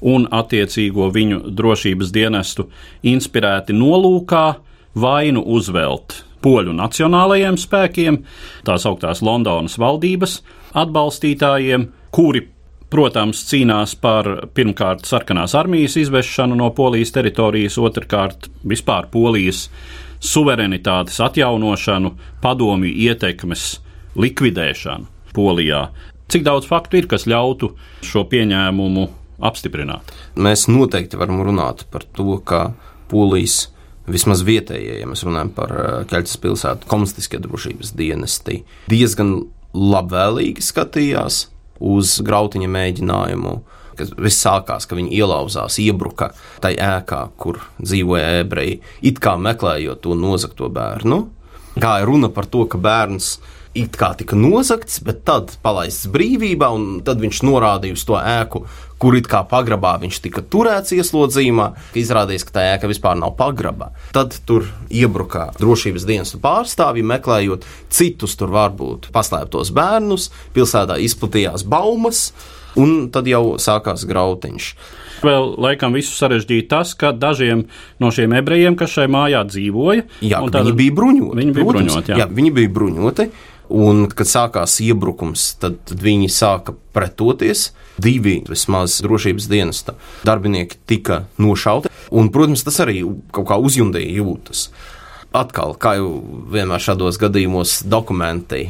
un 0.05 0.29
attiecīgo 0.31 1.09
viņu 1.15 1.41
drošības 1.57 2.13
dienestu 2.15 2.69
inspirēti 3.09 3.77
nolūkā 3.77 4.47
vainu 5.01 5.43
uzvelt 5.57 6.23
poļu 6.45 6.75
nacionālajiem 6.77 7.57
spēkiem, 7.61 8.21
tās 8.69 8.85
augtās 8.89 9.23
Londonas 9.25 9.79
valdības 9.81 10.39
atbalstītājiem, 10.77 11.89
kuri, 12.15 12.45
protams, 12.93 13.41
cīnās 13.49 13.97
par 14.01 14.29
pirmkārt 14.55 15.09
sarkanās 15.09 15.57
armijas 15.59 15.97
izvešanu 16.03 16.59
no 16.61 16.71
polijas 16.77 17.15
teritorijas, 17.17 17.79
otrkārt 17.81 18.51
vispār 18.69 19.09
polijas 19.13 19.69
suverenitātes 20.25 21.19
atjaunošanu, 21.25 22.15
padomju 22.45 22.93
ietekmes 23.09 23.75
likvidēšanu 24.21 25.11
Polijā. 25.35 25.89
Cik 26.31 26.45
daudz 26.47 26.69
faktu 26.71 27.01
ir, 27.01 27.09
kas 27.11 27.27
ļautu 27.27 27.73
šo 28.07 28.23
pieņēmumu 28.31 29.09
apstiprināt? 29.43 30.13
Mēs 30.37 30.67
noteikti 30.71 31.19
varam 31.21 31.43
runāt 31.47 31.87
par 31.91 32.07
to, 32.17 32.39
ka 32.45 32.73
Polijas 33.11 33.69
vismaz 34.11 34.45
vietējie, 34.45 35.01
ja 35.01 35.09
mēs 35.09 35.25
runājam 35.27 35.53
par 35.57 35.75
eh, 35.75 35.93
Keļķas 36.11 36.41
pilsētu, 36.43 36.89
komunistiskie 36.91 37.41
drošības 37.43 37.95
dienesti, 37.97 38.63
diezgan 38.93 39.37
labvēlīgi 39.75 40.65
skatījās 40.65 41.47
uz 41.85 42.19
grautiņa 42.25 42.69
mēģinājumu. 42.71 43.55
Viss 43.95 44.43
sākās, 44.43 44.89
ka 44.91 44.97
viņi 44.99 45.15
ielauzās, 45.21 45.79
iebruka 45.79 46.33
tajā 46.63 46.99
ēkā, 46.99 47.21
kur 47.39 47.61
dzīvoja 47.79 48.41
ebreji, 48.41 48.81
it 49.07 49.21
kā 49.23 49.37
meklējot 49.39 50.03
to 50.03 50.17
nozagto 50.19 50.67
bērnu. 50.75 51.21
Kā 51.79 52.01
ir 52.03 52.09
runa 52.11 52.31
par 52.35 52.49
to, 52.51 52.65
ka 52.71 52.79
bērns 52.79 53.37
it 53.75 53.97
kā 53.99 54.13
tika 54.19 54.39
nozagts, 54.39 55.01
bet 55.05 55.25
tad 55.27 55.55
palaists 55.65 56.09
brīvībā, 56.15 56.71
un 56.75 57.03
tad 57.07 57.23
viņš 57.23 57.43
norādīja 57.47 57.99
uz 57.99 58.05
to 58.07 58.17
ēku, 58.19 58.65
kur 59.03 59.17
it 59.19 59.29
kā 59.31 59.43
pagrabā 59.51 59.97
viņš 60.03 60.21
tika 60.25 60.45
turēts 60.47 60.95
ieslodzījumā. 60.97 61.69
Izrādījās, 61.99 62.47
ka 62.47 62.57
tā 62.57 62.67
ēka 62.77 62.91
vispār 62.91 63.19
nav 63.21 63.35
pagrabā. 63.39 63.91
Tad 64.15 64.39
tur 64.49 64.71
iebruka 64.89 65.51
drošības 65.59 66.07
dienestu 66.09 66.41
pārstāvji, 66.45 67.07
meklējot 67.11 67.67
citus 67.93 68.39
tur 68.41 68.55
varbūt 68.55 69.11
paslēptos 69.15 69.75
bērnus, 69.75 70.31
pilsētā 70.55 71.01
izplatījās 71.05 71.67
baumas, 71.67 72.29
un 72.81 73.09
tad 73.15 73.29
jau 73.31 73.57
sākās 73.63 74.07
grautiņš. 74.09 74.75
Vēl 75.25 75.55
laikam 75.63 75.95
visu 75.97 76.13
sarežģīja 76.19 76.67
tas, 76.69 76.93
ka 76.99 77.13
dažiem 77.17 77.65
no 78.03 78.11
šiem 78.13 78.35
ebrejiem, 78.37 78.77
kas 78.77 78.93
šai 78.97 79.07
mājā 79.13 79.45
dzīvoja, 79.49 80.05
jā, 80.21 80.43
viņi 80.45 80.75
bija 80.77 80.95
bruņoti. 80.99 81.39
Viņi 81.41 81.57
bija 81.57 81.69
bruņoti. 81.71 82.13
Jā. 82.13 82.23
jā, 82.25 82.29
viņi 82.29 82.55
bija 82.59 82.73
bruņoti. 82.75 83.29
Un, 83.73 84.05
kad 84.13 84.29
sākās 84.29 84.77
iebrukums, 84.85 85.55
tad, 85.61 85.79
tad 85.89 86.03
viņi 86.05 86.29
sāka 86.33 86.75
pretoties. 86.97 87.71
Divi 87.97 88.41
vismaz 88.49 88.99
drošības 89.05 89.47
dienesta 89.49 89.95
darbinieki 90.27 90.81
tika 90.91 91.23
nošauti. 91.41 91.93
Un, 92.15 92.29
protams, 92.35 92.65
tas 92.67 92.81
arī 92.85 93.01
kaut 93.33 93.49
kā 93.49 93.59
uzjundīja 93.61 94.19
jūtas. 94.19 94.69
Atkal, 95.35 95.75
kā 95.81 95.97
jau 95.99 96.11
vienmēr 96.53 96.83
šādos 96.83 97.19
gadījumos, 97.23 97.81
dokumenti 97.91 98.69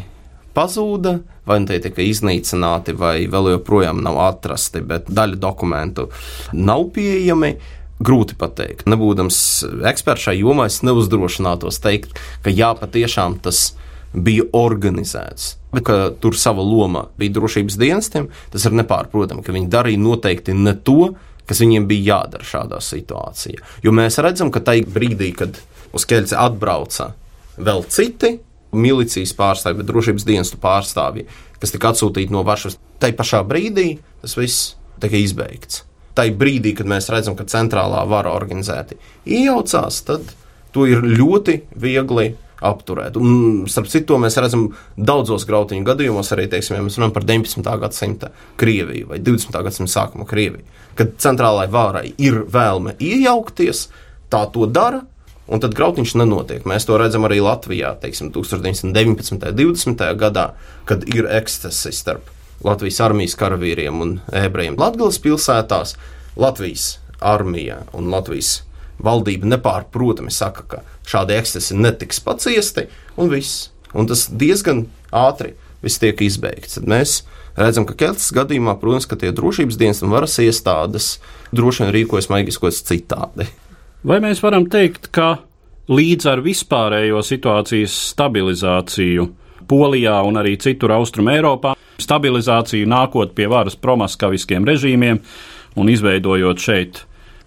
pazuda, 0.55 1.19
vai 1.45 1.59
nu 1.61 1.69
tie 1.69 1.81
tika 1.83 2.05
iznīcināti, 2.05 2.95
vai 2.97 3.27
vēl 3.31 3.57
joprojām 3.57 4.01
nav 4.05 4.21
atrasti, 4.29 4.85
bet 4.87 5.11
daļa 5.11 5.41
dokumentu 5.43 6.09
nav 6.55 6.89
pieejami. 6.95 7.57
Grūti 8.05 8.35
pateikt. 8.35 8.89
Nebūdams 8.91 9.37
eksperts 9.87 10.25
šajā 10.27 10.41
jomā, 10.41 10.67
es 10.67 10.81
neuzdrošinātos 10.83 11.79
teikt, 11.81 12.19
ka 12.43 12.51
jā, 12.51 12.73
patiešām 12.75 13.39
tas 13.45 13.69
bija 14.15 14.47
organizēts. 14.55 15.55
Bet, 15.75 15.91
tur 16.23 16.37
sava 16.39 16.63
loma 16.63 17.09
bija 17.19 17.35
drošības 17.35 17.77
dienestiem, 17.81 18.29
tas 18.53 18.67
ir 18.67 18.77
nepārprotami, 18.79 19.43
ka 19.43 19.55
viņi 19.55 19.71
darīja 19.73 20.01
noteikti 20.01 20.55
ne 20.55 20.77
to, 20.87 21.15
kas 21.49 21.61
viņiem 21.61 21.89
bija 21.91 22.15
jādara 22.15 22.47
šādā 22.47 22.81
situācijā. 22.81 23.61
Jo 23.85 23.93
mēs 23.95 24.21
redzam, 24.23 24.53
ka 24.55 24.63
tajā 24.65 24.87
brīdī, 24.89 25.33
kad 25.37 25.59
uz 25.95 26.07
ķēdes 26.09 26.35
atbrauca 26.39 27.13
vēl 27.59 27.85
citi 27.93 28.39
milicijas 28.75 29.35
pārstāvji, 29.39 29.81
bet 29.81 29.91
drošības 29.91 30.27
dienestu 30.27 30.61
pārstāvji, 30.63 31.27
kas 31.63 31.75
tika 31.75 31.93
atsūtīti 31.93 32.35
no 32.35 32.43
Varšavas. 32.47 32.79
Tai 33.03 33.11
pašā 33.17 33.43
brīdī 33.47 33.99
tas 34.23 34.39
viss 34.39 34.73
tika 35.03 35.19
izbeigts. 35.21 35.83
Tai 36.15 36.29
brīdī, 36.39 36.75
kad 36.79 36.89
mēs 36.91 37.11
redzam, 37.11 37.35
ka 37.39 37.47
centrālā 37.51 38.05
vara 38.09 38.33
organizēti 38.35 38.99
iejaucās, 39.27 40.01
tad 40.07 40.31
to 40.75 40.87
ir 40.91 41.03
ļoti 41.03 41.61
viegli 41.79 42.33
apturēt. 42.65 43.19
Un, 43.21 43.65
starp 43.71 43.91
citu, 43.93 44.19
mēs 44.21 44.39
redzam 44.41 44.69
daudzos 44.97 45.47
grautiņu 45.49 45.87
gadījumos, 45.87 46.33
arī 46.35 46.49
teiksim, 46.53 46.79
ja 46.79 46.85
mēs 46.85 46.99
runājam 46.99 47.17
par 47.17 47.27
19. 47.29 47.73
gadsimta 47.85 48.31
Krieviju 48.61 49.11
vai 49.13 49.21
20. 49.23 49.61
gadsimta 49.69 49.95
sākuma 49.95 50.29
Krieviju. 50.29 50.65
Kad 50.99 51.17
centrālajai 51.23 51.73
vārai 51.75 52.07
ir 52.23 52.45
vēlme 52.51 52.97
iejaukties, 53.03 53.89
tā 54.33 54.47
to 54.55 54.69
dara, 54.71 55.05
Un 55.45 55.61
tad 55.61 55.75
grautiņš 55.77 56.15
nenotiek. 56.17 56.63
Mēs 56.65 56.87
to 56.89 56.97
redzam 56.97 57.27
arī 57.29 57.37
Latvijā, 57.45 57.91
teiksim, 58.01 58.31
1919. 58.33 59.35
un 59.37 59.43
20. 59.59 60.05
gadā, 60.17 60.47
kad 60.89 61.05
ir 61.13 61.29
ekscesi 61.29 61.93
starp 61.93 62.31
Latvijas 62.65 63.03
armijas 63.05 63.37
karavīriem 63.37 64.01
un 64.01 64.15
ebrejiem 64.33 64.79
Latvijas 64.81 65.21
pilsētās. 65.21 65.99
Latvijas 66.41 66.87
armija 67.21 67.83
un 67.93 68.09
Latvijas 68.13 68.63
valdība 69.03 69.49
nepārprotami 69.55 70.33
saka, 70.35 70.65
ka 70.69 70.83
šādi 71.09 71.37
ekscesi 71.39 71.77
netiks 71.79 72.21
paciesti, 72.25 72.89
un 73.21 73.33
viss. 73.33 73.71
Un 73.95 74.09
tas 74.11 74.27
diezgan 74.27 74.87
ātri 75.15 75.55
viss 75.85 76.01
tiek 76.03 76.19
izbeigts. 76.25 76.79
Tad 76.79 76.89
mēs 76.91 77.21
redzam, 77.59 77.87
ka 77.87 77.97
Keltas 77.99 78.33
gadījumā, 78.35 78.77
protams, 78.81 79.07
ka 79.07 79.19
tie 79.21 79.31
drošības 79.35 79.79
dienas 79.79 80.03
un 80.03 80.15
varas 80.15 80.39
iestādes 80.43 81.19
droši 81.55 81.85
vien 81.85 81.95
rīkojas 81.95 82.31
maigiskos 82.33 82.83
citādi. 82.89 83.47
Vai 84.05 84.19
mēs 84.25 84.43
varam 84.45 84.67
teikt, 84.71 85.09
ka 85.15 85.39
līdz 85.89 86.29
ar 86.33 86.43
vispārējo 86.45 87.23
situācijas 87.25 87.95
stabilizāciju 88.13 89.31
Polijā 89.65 90.19
un 90.29 90.37
arī 90.37 90.59
citur 90.61 90.93
Austrum 90.93 91.31
Eiropā, 91.33 91.73
stabilizāciju 92.03 92.89
nākot 92.91 93.33
pie 93.37 93.47
varas 93.49 93.79
promaskaviskiem 93.81 94.67
režīmiem 94.69 95.23
un 95.81 95.89
izveidojot 95.89 96.61
šeit 96.61 97.05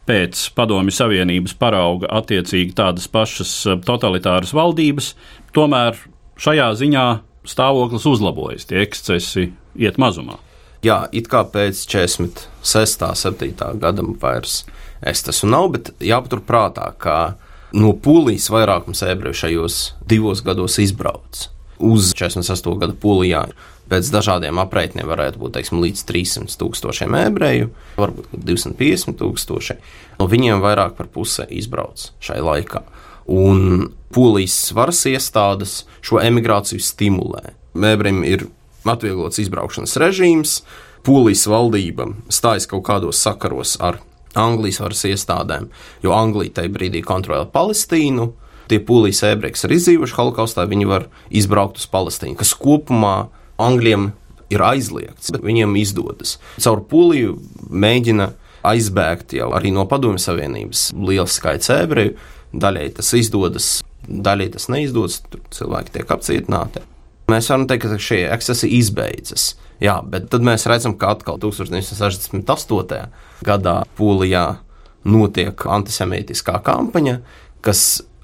pēc 0.08 0.48
Padomju 0.58 0.94
Savienības 0.96 1.56
parauga 1.60 2.10
attiecīgi 2.22 2.76
tādas 2.78 3.08
pašas 3.12 3.54
totalitāras 3.86 4.54
valdības, 4.56 5.14
tomēr 5.56 6.00
šajā 6.40 6.72
ziņā 6.82 7.08
stāvoklis 7.48 8.08
uzlabojas, 8.10 8.68
tie 8.70 8.82
ekscesi 8.84 9.50
iet 9.80 10.00
mazumā. 10.02 10.40
Jā, 10.86 11.08
it 11.12 11.28
kā 11.32 11.42
pēc 11.50 11.80
46. 11.90 13.06
7. 13.18 13.54
gada 13.82 14.06
vairs 14.22 14.62
es 15.02 15.24
tas 15.26 15.44
nav, 15.46 15.72
bet 15.74 15.92
jāpaturprātā, 16.04 16.92
ka 17.02 17.18
no 17.76 17.94
Polijas 17.94 18.50
vairākums 18.54 19.04
ebreju 19.06 19.42
šajos 19.44 19.80
divos 20.08 20.44
gados 20.46 20.78
izbrauc 20.82 21.48
uz 21.78 22.14
48. 22.18 22.78
gada 22.82 22.94
Polijā. 22.94 23.48
Pēc 23.88 24.10
dažādiem 24.12 24.60
aprēķiniem 24.60 25.08
varētu 25.08 25.40
būt 25.40 25.56
teiksim, 25.56 25.80
līdz 25.84 26.04
300 26.10 26.58
tūkstošiem 26.60 27.14
ebreju, 27.22 27.70
varbūt 27.96 28.34
250 28.36 29.16
tūkstoši. 29.22 29.78
No 30.20 30.28
viņiem 30.28 30.64
vairāk 30.64 30.98
par 30.98 31.08
puse 31.14 31.46
izbrauc 31.48 32.10
šai 32.24 32.42
laikā. 32.44 32.84
Un 33.32 33.90
polijas 34.16 34.58
varas 34.76 35.04
iestādes 35.08 35.82
šo 36.04 36.20
emigrāciju 36.24 36.84
stimulē. 36.84 37.54
Ebrejiem 37.78 38.24
ir 38.28 38.46
atvieglots 38.88 39.40
izbraukšanas 39.44 39.96
režīms, 40.04 40.60
polijas 41.08 41.46
valdība 41.48 42.10
stājas 42.34 42.68
kaut 42.68 42.86
kādos 42.88 43.20
sakaros 43.24 43.76
ar 43.84 44.02
Anglijas 44.38 44.82
varas 44.84 45.06
iestādēm, 45.08 45.70
jo 46.04 46.14
Anglija 46.14 46.60
tajā 46.60 46.72
brīdī 46.74 47.02
kontrolē 47.06 47.48
Palestīnu. 47.52 48.34
Tie 48.68 48.82
polijas 48.84 49.24
ebreji, 49.24 49.56
kas 49.56 49.64
ir 49.64 49.74
izdzīvojuši 49.78 50.18
holokaustā, 50.18 50.66
viņi 50.68 50.88
var 50.90 51.08
izbraukt 51.32 51.80
uz 51.80 51.88
Palestīnu, 51.88 52.36
kas 52.36 52.52
kopumā 52.60 53.30
Angļiem 53.62 54.12
ir 54.54 54.64
aizliegts, 54.64 55.32
bet 55.34 55.44
viņiem 55.44 55.76
izdodas. 55.80 56.38
Caur 56.64 56.84
poliju 56.90 57.38
mēģina 57.70 58.32
aizbēgt 58.68 59.36
jau 59.38 59.52
arī 59.56 59.72
no 59.76 59.86
Padomju 59.90 60.22
Savienības 60.22 60.92
liels 60.98 61.38
skaits 61.40 61.72
ebreju. 61.74 62.16
Daļai 62.58 62.88
tas 62.98 63.10
izdodas, 63.18 63.72
daļai 64.08 64.52
tas 64.54 64.70
neizdodas, 64.72 65.20
tur 65.28 65.42
cilvēki 65.54 65.98
tiek 65.98 66.14
apcietināti. 66.16 66.84
Mēs 67.28 67.50
varam 67.52 67.66
teikt, 67.68 67.90
ka 67.92 68.00
šie 68.00 68.22
ekscesi 68.32 68.70
izbeidzas. 68.78 69.50
Jā, 69.84 69.98
bet 70.00 70.30
tad 70.32 70.46
mēs 70.48 70.64
redzam, 70.70 70.96
ka 70.98 71.12
atkal 71.18 71.42
1968. 71.44 73.02
gadā 73.46 73.76
Polijā 73.98 74.46
notiek 75.08 75.66
antisemītiskā 75.68 76.62
kampaņa, 76.66 77.18
kas 77.66 77.82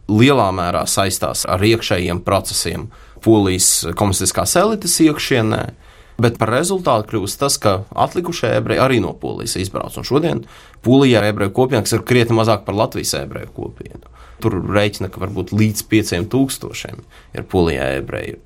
lielā 0.08 0.48
mērā 0.56 0.86
saistās 0.90 1.44
ar 1.50 1.64
iekšējiem 1.64 2.24
procesiem 2.24 2.88
Polijas 3.24 3.72
komunistiskās 3.98 4.56
elites 4.60 5.00
iekšienē. 5.04 5.64
Bet 6.22 6.38
par 6.38 6.52
rezultātu 6.54 7.10
kļūst 7.10 7.40
tas, 7.42 7.58
ka 7.58 7.80
atlikušie 7.98 8.52
ebreji 8.60 8.82
arī 8.84 9.00
no 9.02 9.16
Polijas 9.18 9.56
izbrauc. 9.58 9.96
Un 9.98 10.06
šodien 10.08 10.44
Polijā 10.86 11.24
ebreju 11.32 11.56
kopiena, 11.58 11.82
kas 11.86 11.96
ir 11.98 12.06
krietni 12.06 12.38
mazāk 12.38 12.68
par 12.68 12.78
Latvijas 12.78 13.16
ebreju 13.24 13.50
kopienu. 13.56 14.12
Tur 14.44 14.60
rēķina, 14.62 15.10
ka 15.10 15.24
varbūt 15.24 15.56
līdz 15.56 15.86
5000 15.90 17.02
ir 17.34 17.48
Polijā 17.50 17.90
ebreju. 17.98 18.38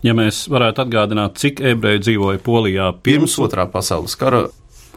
Ja 0.00 0.14
mēs 0.16 0.46
varētu 0.48 0.86
atgādināt, 0.86 1.36
cik 1.42 1.60
ebreju 1.74 2.00
dzīvoja 2.06 2.40
Polijā 2.44 2.88
pirms, 2.94 3.34
pirms 3.34 3.38
otrā 3.44 3.66
pasaules 3.68 4.16
kara, 4.16 4.46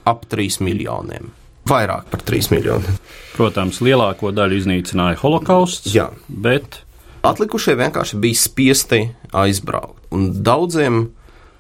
ap 0.08 0.24
3 0.32 0.62
miljoniem. 0.63 1.28
Vairāk 1.67 2.08
par 2.12 2.24
3 2.24 2.52
miljoniem. 2.54 2.96
Protams, 3.36 3.82
lielāko 3.84 4.32
daļu 4.36 4.62
iznīcināja 4.62 5.19
holokausts. 5.19 5.91
Jā. 5.96 6.10
Bet 6.28 6.82
atlikušie 7.23 7.75
vienkārši 7.79 8.19
bija 8.21 8.39
spiesti 8.39 9.01
aizbraukt. 9.31 10.01
Un 10.13 10.29
daudziem 10.45 11.05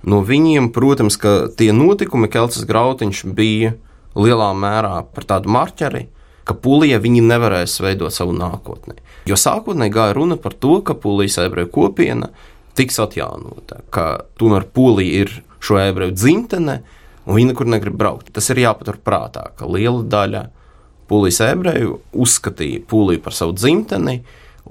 no 0.03 0.21
viņiem, 0.25 0.71
protams, 0.75 1.17
tie 1.57 1.71
notikumi 1.75 2.29
Keltas 2.31 2.67
grautiņš 2.69 3.23
bija 3.35 3.73
lielā 4.13 4.51
mērā 4.57 4.97
par 5.15 5.27
tādu 5.29 5.51
marķeri, 5.53 6.07
ka 6.43 6.55
Polijā 6.59 6.99
viņi 7.01 7.23
nevarēs 7.23 7.79
veidot 7.81 8.13
savu 8.13 8.35
nākotni. 8.35 8.99
Jo 9.29 9.37
sākotnēji 9.39 9.95
gāja 9.95 10.17
runa 10.17 10.37
par 10.37 10.55
to, 10.59 10.81
ka 10.83 10.95
Polijas 10.99 11.39
ebreju 11.41 11.71
kopiena 11.71 12.33
tiks 12.77 12.99
atjaunota, 12.99 13.79
ka 13.93 14.25
tomēr 14.39 14.67
Polija 14.75 15.23
ir 15.23 15.37
šo 15.63 15.79
ebreju 15.79 16.17
dzimtene, 16.17 16.81
un 17.23 17.37
viņi 17.37 17.53
nekur 17.53 17.69
negrib 17.71 17.95
braukt. 17.95 18.33
Tas 18.35 18.49
ir 18.51 18.59
jāpatur 18.65 18.99
prātā, 18.99 19.47
ka 19.55 19.69
liela 19.69 20.03
daļa 20.03 20.43
polijas 21.07 21.39
ebreju 21.45 21.99
uzskatīja 22.13 22.83
Poliju 22.89 23.21
par 23.23 23.35
savu 23.35 23.55
dzimteni. 23.55 24.21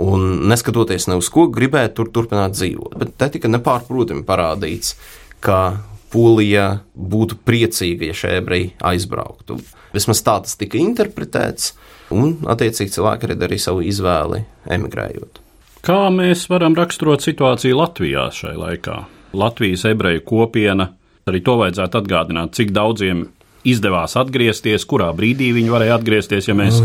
Un 0.00 0.48
neskatoties 0.48 1.06
ne 1.10 1.18
uz 1.20 1.28
ko, 1.32 1.46
gribēja 1.52 1.92
tur 1.92 2.08
turpināt 2.14 2.54
dzīvot. 2.56 2.96
Bet 3.00 3.16
te 3.20 3.28
tika 3.34 3.50
nepārprotami 3.52 4.24
parādīts, 4.24 4.94
ka 5.44 5.82
Polija 6.12 6.82
būtu 6.92 7.38
priecīga, 7.44 8.10
ja 8.10 8.16
šie 8.16 8.34
ebreji 8.40 8.72
aizbrauktu. 8.84 9.58
Vismaz 9.92 10.20
tā 10.24 10.38
tas 10.44 10.56
tika 10.60 10.80
interpretēts, 10.80 11.72
un 12.12 12.34
attiecīgi 12.52 12.92
cilvēki 12.96 13.28
arī 13.28 13.36
darīja 13.40 13.66
savu 13.68 13.84
izvēli 13.88 14.42
emigrējot. 14.76 15.40
Kā 15.82 15.98
mēs 16.14 16.46
varam 16.52 16.76
raksturot 16.78 17.24
situāciju 17.24 17.80
Latvijā 17.80 18.28
šai 18.32 18.52
laikā? 18.54 18.98
Latvijas 19.36 19.86
ebreju 19.88 20.22
kopiena, 20.28 20.90
arī 21.26 21.40
to 21.44 21.56
vajadzētu 21.58 22.00
atgādināt, 22.02 22.52
cik 22.56 22.74
daudziem 22.76 23.24
izdevās 23.68 24.16
atgriezties, 24.20 24.86
kurā 24.88 25.10
brīdī 25.16 25.52
viņi 25.56 25.72
varēja 25.72 25.96
atgriezties. 25.98 26.48
Ja 26.50 26.56
mēs 26.58 26.80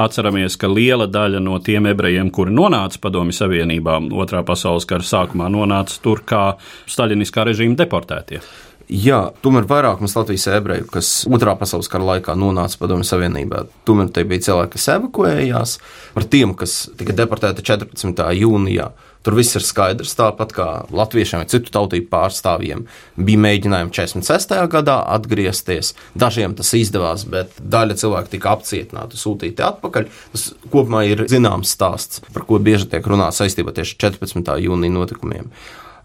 atceramies, 0.00 0.58
ka 0.60 0.70
liela 0.70 1.08
daļa 1.10 1.42
no 1.44 1.58
tiem 1.64 1.90
ebrejiem, 1.92 2.32
kuri 2.34 2.54
nonāca 2.54 3.00
Padomju 3.02 3.36
Savienībā, 3.36 3.98
otrā 4.24 4.44
pasaules 4.46 4.88
kara 4.88 5.06
sākumā 5.06 5.50
nonāca 5.52 5.98
tur 6.04 6.24
kā 6.26 6.44
staļiniskā 6.90 7.48
režīma 7.50 7.78
deportētie. 7.84 8.42
Jā, 8.84 9.30
tomēr 9.40 9.64
vairāk 9.64 10.02
mums 10.02 10.12
Latvijas 10.12 10.44
ebreju, 10.52 10.84
kas 10.92 11.08
otrā 11.24 11.54
pasaules 11.56 11.88
kara 11.88 12.04
laikā 12.04 12.34
nonāca 12.36 12.76
Padomju 12.82 13.06
Savienībā. 13.08 13.62
Tomēr 13.88 14.10
te 14.12 14.26
bija 14.28 14.44
cilvēki, 14.50 14.74
kas 14.76 14.90
evakuējās. 14.98 15.72
Par 16.12 16.26
tiem, 16.28 16.52
kas 16.58 16.76
tika 16.98 17.16
deportēti 17.16 17.64
14. 17.64 18.20
jūnijā, 18.42 18.90
tur 19.24 19.36
viss 19.38 19.56
ir 19.56 19.64
skaidrs. 19.64 20.14
Tāpat 20.18 20.52
kā 20.54 20.68
latviešiem 20.94 21.42
vai 21.42 21.48
citu 21.50 21.72
tautību 21.74 22.10
pārstāvjiem 22.12 22.84
bija 23.16 23.42
mēģinājumi 23.46 23.94
46. 23.96 24.54
gadā 24.72 24.98
atgriezties. 25.16 25.94
Dažiem 26.18 26.56
tas 26.58 26.72
izdevās, 26.76 27.26
bet 27.30 27.56
daļa 27.58 27.98
cilvēku 28.02 28.34
tika 28.36 28.54
apcietināti, 28.54 29.20
sūtīti 29.20 29.64
atpakaļ. 29.64 30.08
Tas 30.34 30.48
kopumā 30.68 31.04
ir 31.08 31.24
zināms 31.32 31.72
stāsts, 31.74 32.22
par 32.34 32.46
ko 32.48 32.60
bieži 32.62 32.90
tiek 32.92 33.06
runāts 33.10 33.40
saistībā 33.42 33.74
tieši 33.76 33.98
14. 34.04 34.56
jūnija 34.66 34.98
notikumiem. 34.98 35.52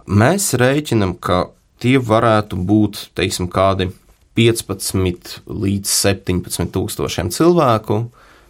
Mēs 0.09 0.53
rēķinam, 0.57 1.17
ka 1.21 1.49
tie 1.83 1.97
varētu 2.01 2.57
būt 2.69 3.09
teiksim, 3.19 3.49
kādi 3.51 3.91
15 4.39 5.43
līdz 5.51 5.91
17 5.91 6.71
tūkstošiem 6.73 7.31
cilvēku, 7.35 8.05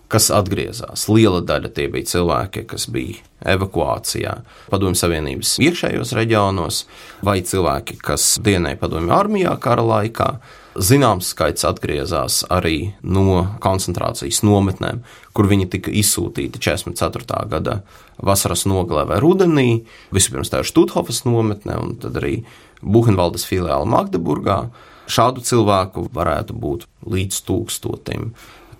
kas 0.10 0.30
atgriezās. 0.34 1.08
Liela 1.10 1.42
daļa 1.46 1.74
tie 1.74 1.88
bija 1.92 2.14
cilvēki, 2.14 2.66
kas 2.70 2.88
bija 2.94 3.29
evakuācijā, 3.46 4.34
Padomju 4.72 5.00
Savienības 5.00 5.58
iekšējos 5.64 6.14
reģionos, 6.18 6.84
vai 7.26 7.40
cilvēki, 7.46 8.00
kas 8.04 8.36
dienēja 8.44 8.80
Padomju 8.82 9.16
armijā 9.16 9.56
kara 9.62 9.86
laikā. 9.86 10.34
Zināms 10.80 11.32
skaits 11.34 11.66
atgriezās 11.68 12.44
arī 12.54 12.94
no 13.04 13.42
koncentrācijas 13.64 14.44
nometnēm, 14.46 15.02
kur 15.36 15.50
viņi 15.50 15.68
tika 15.74 15.92
izsūtīti 15.92 16.62
44. 16.62 17.40
gada 17.52 17.80
vasaras 18.22 18.64
nogalē 18.70 19.08
vai 19.10 19.18
rudenī. 19.24 19.68
Vispirms 20.16 20.52
tā 20.54 20.62
ir 20.62 20.70
Štūthofas 20.70 21.26
nometne, 21.28 21.76
un 21.82 21.98
tad 22.00 22.20
arī 22.22 22.44
Buhenvaldes 22.80 23.48
filiāli 23.50 23.90
Magdeburgā. 23.92 24.62
Šādu 25.10 25.44
cilvēku 25.44 26.06
varētu 26.14 26.56
būt 26.56 26.86
līdz 27.10 27.42
tūkstotim. 27.50 28.30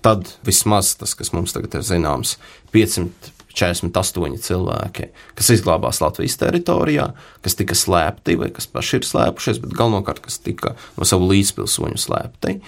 Tad 0.00 0.30
vismaz 0.46 0.94
tas, 0.96 1.12
kas 1.18 1.34
mums 1.34 1.52
tagad 1.52 1.74
ir 1.76 1.84
zināms, 1.84 2.38
548 3.60 4.44
cilvēki, 4.46 5.10
kas 5.38 5.50
izglābās 5.54 6.00
Latvijas 6.02 6.38
teritorijā, 6.40 7.10
kas 7.44 7.58
tika 7.58 7.76
slēpti 7.76 8.38
vai 8.40 8.50
kas 8.54 8.68
paši 8.70 9.00
ir 9.00 9.08
slēpušies, 9.08 9.60
bet 9.64 9.76
galvenokārt, 9.76 10.22
kas 10.24 10.40
tika 10.40 10.74
no 10.96 11.08
savu 11.08 11.28
līdzpilsoņu 11.30 12.00
slēpti. 12.00 12.60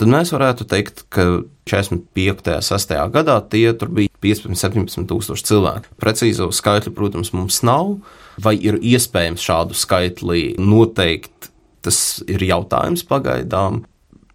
Tad 0.00 0.08
mēs 0.08 0.32
varētu 0.32 0.64
teikt, 0.64 1.04
ka 1.12 1.26
45. 1.68 2.56
un 2.56 2.64
6. 2.64 2.96
gadā 3.14 3.36
tie 3.52 3.66
bija 3.84 4.10
15, 4.24 4.56
17 4.56 5.06
tūkstoši 5.10 5.46
cilvēki. 5.50 5.92
Precīzo 6.00 6.48
skaitļu, 6.56 6.94
protams, 6.96 7.34
mums 7.36 7.60
nav 7.68 7.98
Vai 8.40 8.54
ir 8.62 8.78
iespējams 8.80 9.42
šādu 9.44 9.76
skaitli 9.76 10.54
noteikt? 10.60 11.50
Tas 11.84 12.20
ir 12.28 12.42
jautājums 12.44 13.02
pagaidām. 13.08 13.82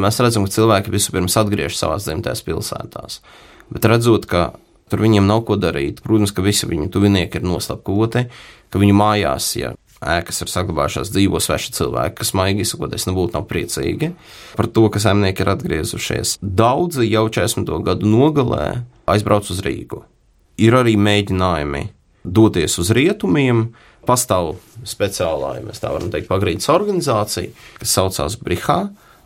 Mēs 0.02 0.18
redzam, 0.20 0.48
ka 0.48 0.54
cilvēki 0.56 0.94
vispirms 0.94 1.38
atgriežas 1.40 1.80
savā 1.84 2.00
dzimtajās 2.02 2.42
pilsētās. 2.46 3.20
Bet 3.70 3.86
redzot, 3.90 4.26
ka 4.30 4.48
tur 4.92 5.02
viņiem 5.06 5.26
nav 5.28 5.46
ko 5.48 5.58
darīt, 5.60 6.04
protams, 6.06 6.34
ka 6.36 6.46
visi 6.46 6.70
viņu 6.70 6.92
tuvinieki 6.94 7.42
ir 7.42 7.48
noslapkoti, 7.48 8.28
ka 8.70 8.82
viņu 8.82 8.96
mājās, 8.98 9.50
ja 9.60 9.74
ēkas 10.06 10.44
ir 10.44 10.52
saglabājušās, 10.52 11.12
dzīvo 11.14 11.40
sveši 11.42 11.74
cilvēki, 11.78 12.18
kas 12.20 12.34
maigi 12.38 12.66
izsakoties, 12.66 13.08
nebūtu 13.10 13.38
nav 13.38 13.48
priecīgi 13.50 14.12
par 14.58 14.70
to, 14.72 14.88
ka 14.94 15.02
saimnieki 15.02 15.46
ir 15.46 15.52
atgriezušies. 15.56 16.36
Daudzi 16.42 17.08
jau 17.08 17.26
40. 17.32 17.72
gadu 17.86 18.10
nogalē 18.10 18.68
aizbrauc 19.10 19.50
uz 19.52 19.64
Rīgu. 19.66 20.04
Ir 20.62 20.78
arī 20.78 20.96
mēģinājumi 21.00 21.88
doties 22.26 22.78
uz 22.82 22.92
rietumiem, 22.96 23.70
pastāv 24.06 24.56
speciālā, 24.86 25.58
ja 25.60 25.76
tā 25.80 25.92
varam 25.94 26.12
teikt, 26.14 26.30
pagrīdes 26.30 26.70
organizācija, 26.72 27.54
kas 27.80 27.96
saucās 27.98 28.38
Brihā, 28.42 28.80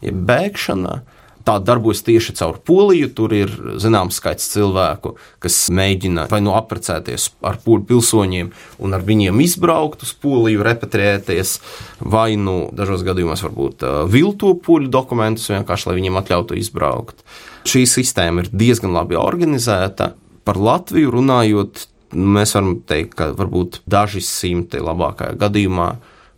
jeb 0.06 0.22
bēgšana. 0.28 1.02
Tā 1.48 1.56
darbojas 1.64 2.02
tieši 2.04 2.36
caur 2.36 2.58
Poliju. 2.66 3.10
Tur 3.16 3.34
ir 3.36 3.52
zināms 3.82 4.20
skaits 4.20 4.50
cilvēku, 4.52 5.16
kas 5.42 5.58
mēģina 5.74 6.28
vai 6.32 6.42
nu 6.44 6.54
apprecēties 6.58 7.30
ar 7.48 7.60
poļu 7.64 7.86
pilsoņiem 7.90 8.52
un 8.84 8.96
ar 8.98 9.06
viņiem 9.08 9.40
izbraukt 9.46 10.04
uz 10.06 10.12
Poliju, 10.20 10.64
repatriēties, 10.68 11.56
vai 12.04 12.34
nu 12.40 12.58
dažos 12.76 13.06
gadījumos 13.08 13.46
varbūt 13.48 13.88
vilto 14.12 14.54
poļu 14.66 14.92
dokumentus 14.92 15.50
vienkārši, 15.54 15.90
lai 15.90 15.98
viņiem 16.02 16.20
atļautu 16.22 16.60
izbraukt. 16.60 17.24
Šī 17.70 17.86
sistēma 17.90 18.44
ir 18.44 18.52
diezgan 18.52 18.94
labi 18.96 19.18
organizēta. 19.20 20.14
Par 20.48 20.58
Latviju 20.60 21.12
runājot, 21.14 21.86
mēs 22.16 22.56
varam 22.56 22.80
teikt, 22.90 23.16
ka 23.20 23.32
varbūt 23.38 23.84
daži 23.90 24.24
simti 24.26 24.82
labākajā 24.82 25.38
gadījumā 25.40 25.92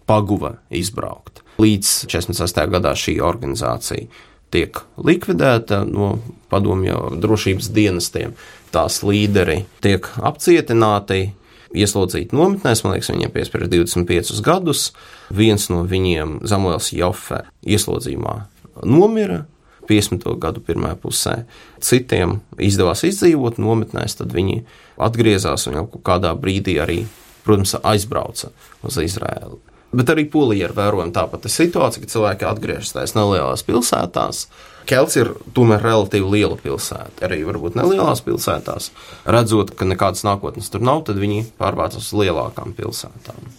paguva 0.10 0.58
izbraukt. 0.74 1.40
Līdz 1.62 2.10
46. 2.10 2.68
gadā 2.74 2.96
šī 2.98 3.20
organizācija 3.24 4.10
tiek 4.52 4.82
likvidēta 5.00 5.84
no 5.88 6.16
padomju 6.52 7.18
drošības 7.22 7.70
dienestiem. 7.76 8.36
Tās 8.72 9.02
līderi 9.04 9.64
tiek 9.84 10.08
apcietināti, 10.24 11.32
ieslodzīti 11.76 12.36
nometnēs, 12.36 12.84
man 12.84 12.96
liekas, 12.96 13.12
viņiem 13.14 13.34
piespriež 13.34 13.72
25 13.72 14.44
gadus. 14.46 14.92
Viens 15.32 15.70
no 15.72 15.84
viņiem, 15.88 16.42
Zamuēls 16.48 16.92
Joffe, 16.96 17.46
ieslodzījumā 17.64 18.38
nomira. 18.84 19.46
50. 19.90 20.24
gadu 20.40 20.62
pirmā 20.64 20.94
pusē. 20.96 21.42
Citiem 21.84 22.38
izdevās 22.62 23.02
izdzīvot 23.08 23.58
nometnēs, 23.60 24.16
tad 24.20 24.32
viņi 24.32 24.62
atgriezās 25.02 25.66
un 25.68 25.80
jau 25.80 25.84
kādā 26.06 26.32
brīdī 26.38 26.78
arī, 26.80 27.02
protams, 27.44 27.74
aizbrauca 27.82 28.54
uz 28.86 29.00
Izraēlu. 29.02 29.58
Bet 29.92 30.12
arī 30.14 30.24
Polijā 30.32 30.70
ir 30.70 30.76
vērojama 30.76 31.12
tā 31.16 31.26
pati 31.28 31.52
situācija, 31.52 32.04
ka 32.04 32.12
cilvēki 32.14 32.48
atgriežas 32.48 32.94
tajās 32.96 33.16
nelielās 33.18 33.66
pilsētās. 33.68 34.46
Kelts 34.88 35.18
ir 35.20 35.34
tomēr 35.56 35.84
relatīvi 35.84 36.30
liela 36.32 36.56
pilsēta. 36.60 37.26
Arī 37.28 37.42
varbūt 37.48 37.76
nelielās 37.78 38.24
pilsētās. 38.26 38.90
Redzot, 39.28 39.76
ka 39.78 39.88
nekādas 39.88 40.24
nākotnes 40.28 40.72
tur 40.72 40.84
nav, 40.88 41.04
tad 41.10 41.20
viņi 41.22 41.44
pārvācas 41.60 42.08
uz 42.08 42.16
lielākām 42.24 42.72
pilsētām. 42.78 43.52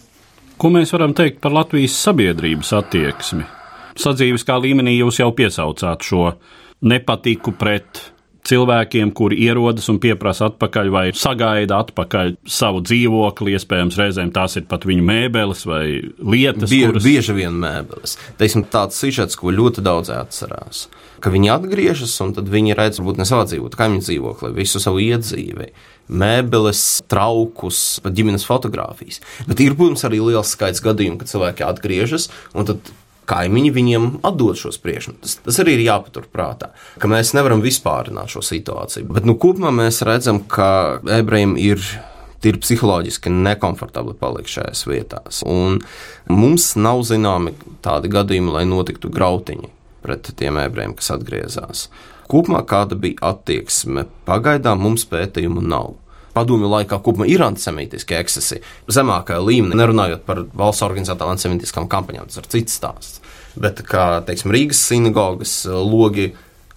Ko 0.57 0.71
mēs 0.73 0.93
varam 0.95 1.13
teikt 1.17 1.39
par 1.43 1.53
Latvijas 1.53 1.95
sabiedrības 2.01 2.73
attieksmi? 2.81 3.45
Sadzīves 3.99 4.45
kā 4.47 4.57
līmenī 4.57 4.97
jūs 4.97 5.21
jau 5.21 5.29
piesaucāt 5.37 6.05
šo 6.05 6.31
nepatiku 6.89 7.53
pret 7.57 8.01
cilvēkiem, 8.47 9.11
kuri 9.15 9.39
ierodas 9.45 9.87
un 9.91 9.99
pieprasa 10.03 10.49
atpakaļ 10.51 10.91
vai 10.93 11.05
sagaida 11.17 11.79
atpakaļ 11.83 12.35
savu 12.49 12.83
dzīvokli. 12.85 13.55
Iespējams, 13.57 13.99
reizēm 13.99 14.33
tās 14.35 14.57
ir 14.59 14.67
pat 14.69 14.87
viņu 14.87 15.05
mēbeles 15.07 15.63
vai 15.69 15.85
lietas. 16.19 16.69
Bie, 16.71 16.83
kuras... 16.89 17.07
Bieži 17.07 17.37
vien 17.37 17.55
mēbeles. 17.63 18.17
Teiksim, 18.39 18.65
tāds 18.73 18.99
sižets, 18.99 19.39
ko 19.39 19.53
ļoti 19.53 19.83
daudz 19.85 20.11
atcerās. 20.13 20.87
Ka 21.23 21.31
viņi 21.31 21.53
atgriežas, 21.53 22.17
un 22.25 22.33
tad 22.35 22.49
viņi 22.51 22.75
redz, 22.75 22.99
varbūt 22.99 23.21
ne 23.21 23.27
savā 23.27 23.45
dzīvoklī, 23.47 23.79
kā 23.79 23.87
viņi 23.87 24.03
dzīvokli, 24.03 24.49
visu 24.57 24.81
savu 24.83 24.99
iedzīvi, 24.99 25.69
mēbeles, 26.11 26.81
traukus, 27.07 27.79
pat 28.03 28.17
ģimenes 28.17 28.43
fotografijas. 28.43 29.21
Bet 29.47 29.63
ir, 29.63 29.77
protams, 29.79 30.03
arī 30.03 30.19
liels 30.19 30.51
skaits 30.51 30.83
gadījumu, 30.83 31.21
kad 31.21 31.31
cilvēki 31.31 31.63
atgriežas, 31.69 32.27
un 32.51 32.67
tad 32.67 32.91
kaimiņi 33.29 33.73
viņiem 33.75 34.07
atdod 34.27 34.59
šos 34.59 34.79
priekšmetus. 34.83 35.37
Tas 35.45 35.59
arī 35.63 35.77
ir 35.77 35.85
jāpaturprātā, 35.87 36.71
ka 36.99 37.11
mēs 37.11 37.33
nevaram 37.37 37.63
vispārināt 37.63 38.33
šo 38.33 38.43
situāciju. 38.45 39.09
Bet 39.13 39.27
nu, 39.29 39.37
kopumā 39.39 39.73
mēs 39.75 40.01
redzam, 40.07 40.43
ka 40.47 40.99
ebrejiem 41.19 41.55
ir. 41.59 41.83
Ir 42.43 42.57
psiholoģiski 42.59 43.31
nekomfortabli 43.31 44.17
palikt 44.19 44.51
šajās 44.51 44.81
vietās. 44.83 45.37
Un 45.47 45.77
mums 46.27 46.73
nav 46.75 46.99
zināmi 47.07 47.53
tādi 47.79 48.11
gadījumi, 48.11 48.51
lai 48.51 48.65
notiktu 48.67 49.07
grautiņi 49.07 49.69
pret 50.03 50.27
tiem 50.35 50.59
ebrejiem, 50.59 50.91
kas 50.99 51.13
atgriezās. 51.15 51.85
Kopumā 52.27 52.65
kāda 52.67 52.97
bija 52.99 53.31
attieksme, 53.31 54.09
pagaidām 54.27 54.83
mums 54.83 55.07
pētījumu 55.07 55.63
nav 55.63 55.93
padomju 56.33 56.69
laikā 56.71 56.99
kopumā 57.03 57.27
ir 57.29 57.43
antisemītiski 57.45 58.17
ekscesi. 58.19 58.61
Zemākajā 58.91 59.41
līmenī, 59.43 59.77
nerunājot 59.79 60.25
par 60.27 60.43
valsts 60.53 60.85
organizētām 60.85 61.33
antisemītiskām 61.33 61.89
kampaņām, 61.91 62.29
tas 62.29 62.41
ir 62.41 62.49
cits 62.55 62.79
stāsts. 62.79 63.21
Bet 63.59 63.83
kā 63.85 64.23
teiksim, 64.25 64.53
Rīgas 64.53 64.81
sinagogas 64.89 65.61
logi 65.69 66.31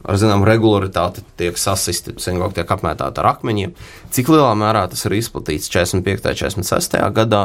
ar 0.07 0.19
zināmu 0.21 0.47
regularitāti 0.47 1.25
tiek 1.41 1.57
sasisti, 1.59 2.15
sinagoga 2.23 2.61
tiek 2.61 2.71
apmētāta 2.77 3.23
ar 3.23 3.33
akmeņiem. 3.35 3.73
Cik 4.15 4.31
lielā 4.31 4.53
mērā 4.59 4.85
tas 4.93 5.03
ir 5.09 5.17
izplatīts 5.17 5.71
45. 5.73 6.31
un 6.61 6.63
46. 6.63 7.01
gadā, 7.17 7.43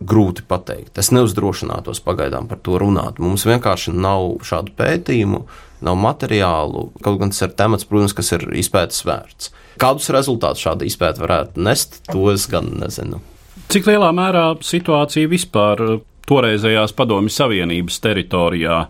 grūti 0.00 0.42
pateikt. 0.48 0.96
Es 0.98 1.12
neuzdrošinātos 1.12 2.00
pagaidām 2.04 2.48
par 2.48 2.60
to 2.64 2.78
runāt. 2.80 3.20
Mums 3.20 3.44
vienkārši 3.48 3.92
nav 3.92 4.40
šādu 4.48 4.72
pētījumu, 4.78 5.44
nav 5.86 5.98
materiālu. 6.00 6.88
Kaut 7.04 7.18
gan 7.20 7.32
tas 7.32 7.42
ir 7.46 7.54
temats, 7.58 7.86
protams, 7.88 8.14
kas 8.16 8.32
ir 8.36 8.46
izpētes 8.60 9.04
vērts. 9.06 9.50
Kādus 9.80 10.10
rezultātus 10.12 10.64
šāda 10.66 10.86
izpēta 10.88 11.24
varētu 11.24 11.64
nest, 11.64 12.02
to 12.10 12.28
es 12.32 12.46
gan 12.50 12.68
nezinu. 12.82 13.22
Cik 13.70 13.86
lielā 13.86 14.10
mērā 14.16 14.44
situācija 14.66 15.30
vispār 15.30 16.00
toreizējās 16.30 16.94
Padomju 16.98 17.32
Savienības 17.32 18.00
teritorijā 18.02 18.80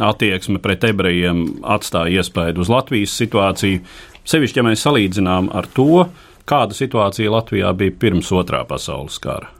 attieksme 0.00 0.60
pret 0.64 0.84
ebrejiem 0.88 1.44
atstāja 1.64 2.20
iespaidu 2.20 2.64
uz 2.64 2.70
Latvijas 2.72 3.14
situāciju, 3.20 3.82
sevišķi, 4.28 4.60
ja 4.60 4.66
mēs 4.66 4.84
salīdzinām 4.86 5.50
ar 5.56 5.68
to, 5.76 6.06
kāda 6.48 6.76
situācija 6.76 7.32
Latvijā 7.32 7.72
bija 7.76 7.96
pirms 8.00 8.30
otrā 8.34 8.62
pasaules 8.68 9.18
kara. 9.22 9.52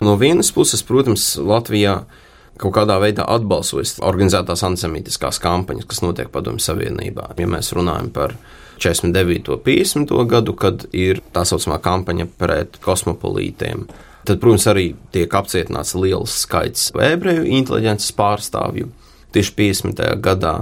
No 0.00 0.16
vienas 0.20 0.50
puses, 0.56 0.82
protams, 0.86 1.34
Latvijā 1.36 2.00
kaut 2.60 2.74
kādā 2.76 2.98
veidā 3.00 3.24
atbalsojas 3.28 3.96
organizētās 4.04 4.64
antisemītiskās 4.68 5.40
kampaņas, 5.42 5.88
kas 5.88 6.02
notiek 6.04 6.30
Padomju 6.32 6.62
Savienībā. 6.64 7.30
Ja 7.40 7.48
mēs 7.50 7.72
runājam 7.76 8.10
par 8.14 8.36
49. 8.80 9.48
un 9.54 9.64
50. 9.64 10.14
gadu, 10.28 10.54
kad 10.56 10.86
ir 10.96 11.22
tā 11.34 11.44
saucamā 11.48 11.80
kampaņa 11.84 12.28
pret 12.40 12.78
kosmopolītiem, 12.84 13.86
tad, 14.28 14.40
protams, 14.40 14.68
arī 14.72 14.86
tiek 15.12 15.32
apcietināts 15.36 15.96
liels 15.96 16.36
skaits 16.44 16.90
ebreju 16.96 17.44
inteliģences 17.60 18.14
pārstāvju. 18.16 18.88
Tieši 19.34 19.56
50. 19.58 20.06
gadā 20.24 20.54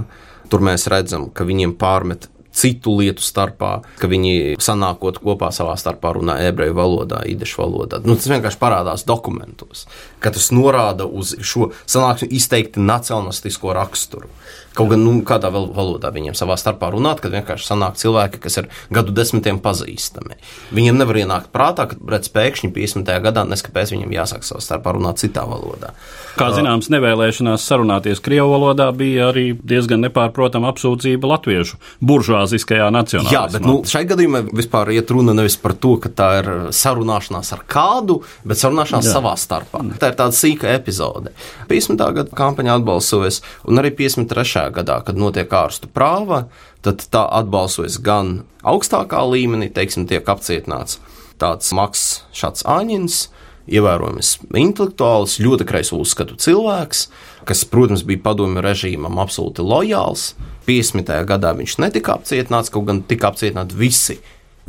tur 0.51 0.63
mēs 0.65 0.87
redzam, 0.91 1.29
ka 1.33 1.47
viņiem 1.47 1.75
pārmet 1.79 2.29
citu 2.55 2.95
lietu 2.99 3.23
starpā, 3.23 3.71
ka 3.99 4.09
viņi 4.09 4.57
sanākot 4.61 5.19
kopā 5.23 5.51
savā 5.55 5.75
starpā 5.79 6.13
runā 6.17 6.39
ebreju 6.49 6.75
valodā, 6.77 7.21
īdešu 7.29 7.61
valodā. 7.61 8.01
Nu, 8.05 8.17
tas 8.19 8.29
vienkārši 8.31 8.59
parādās 8.61 9.05
dokumentos, 9.07 9.85
ka 10.23 10.33
tas 10.35 10.49
norāda 10.55 11.07
uz 11.07 11.35
šo 11.45 11.71
sanāksmi 11.85 12.31
izteikti 12.39 12.83
nacionalistisko 12.83 13.75
raksturu. 13.77 14.31
Kaut 14.77 14.91
gan 14.91 15.01
nu, 15.03 15.15
kādā 15.27 15.49
valodā 15.51 16.11
viņiem 16.13 16.35
savā 16.37 16.55
starpā 16.59 16.91
runāt, 16.93 17.21
kad 17.23 17.33
vienkārši 17.33 17.67
sanāk 17.71 17.97
cilvēki, 17.99 18.41
kas 18.43 18.59
ir 18.61 18.69
gadu 18.93 19.13
desmitiem 19.15 19.59
pazīstami. 19.63 20.37
Viņiem 20.75 20.99
nevar 21.01 21.19
ienākt 21.19 21.49
prātā, 21.55 21.87
ka 21.89 21.97
redz 22.13 22.29
pēkšņi 22.33 22.71
50. 22.75 23.11
gadā 23.25 23.45
neskapēc 23.49 23.93
viņiem 23.95 24.13
jāsāk 24.15 24.45
savā 24.47 24.61
starpā 24.63 24.93
runāt 24.95 25.21
citā 25.23 25.43
valodā. 25.49 25.91
Kā 26.39 26.51
zināms, 26.55 26.87
nevēlēšanās 26.93 27.65
sarunāties 27.67 28.21
Krievu 28.23 28.53
valodā 28.53 28.87
bija 28.95 29.29
arī 29.33 29.51
diezgan 29.57 30.05
nepārprotama 30.05 30.69
apsūdzība 30.71 31.27
latviešu 31.33 31.79
buržuāziskajā 32.05 32.87
nacionālajā. 32.95 33.33
Jā, 33.33 33.43
bet 33.51 33.65
nu, 33.65 33.79
šai 33.89 34.05
gadījumā 34.07 34.45
vispār 34.55 34.93
iet 34.95 35.11
runa 35.11 35.35
nevis 35.35 35.57
par 35.59 35.75
to, 35.75 35.97
ka 35.99 36.13
tā 36.13 36.29
ir 36.39 36.49
sarunāšanās 36.75 37.51
ar 37.57 37.65
kādu, 37.69 38.21
bet 38.47 38.61
sarunāšanās 38.61 39.09
Jā. 39.09 39.17
savā 39.17 39.33
starpā. 39.39 39.83
Tā 39.99 40.13
ir 40.13 40.19
tāda 40.21 40.37
sīka 40.37 40.71
epizode. 40.71 41.33
50. 41.69 42.05
gada 42.21 42.39
kampaņa 42.39 42.77
atbalsojas, 42.79 43.41
un 43.67 43.81
arī 43.81 43.91
53 43.99 44.58
gadā, 44.75 44.99
kad 45.05 45.19
notiek 45.19 45.51
ārstu 45.53 45.89
prāva, 45.91 46.45
tad 46.85 47.03
tā 47.11 47.25
atbalsojas 47.39 47.99
gan 48.03 48.41
augstākā 48.67 49.21
līmenī, 49.31 49.71
teiksim, 49.73 50.07
tiek 50.09 50.27
apcietināts 50.29 50.99
tāds 51.39 51.71
Maks 51.75 52.05
Šats 52.35 52.65
Āņins, 52.67 53.27
ievērojams 53.69 54.31
intelektuāls, 54.57 55.37
ļoti 55.43 55.67
kreiso 55.69 55.99
uzskatu 56.01 56.37
cilvēks, 56.41 57.05
kas, 57.47 57.63
protams, 57.69 58.03
bija 58.07 58.23
padomju 58.25 58.63
režīmam 58.65 59.21
absolūti 59.21 59.65
lojāls. 59.65 60.33
50. 60.67 61.13
gadā 61.29 61.53
viņš 61.57 61.79
netika 61.81 62.17
apcietināts, 62.17 62.71
kaut 62.73 62.89
gan 62.89 63.01
tika 63.09 63.31
apcietināti 63.31 63.77
visi 63.77 64.19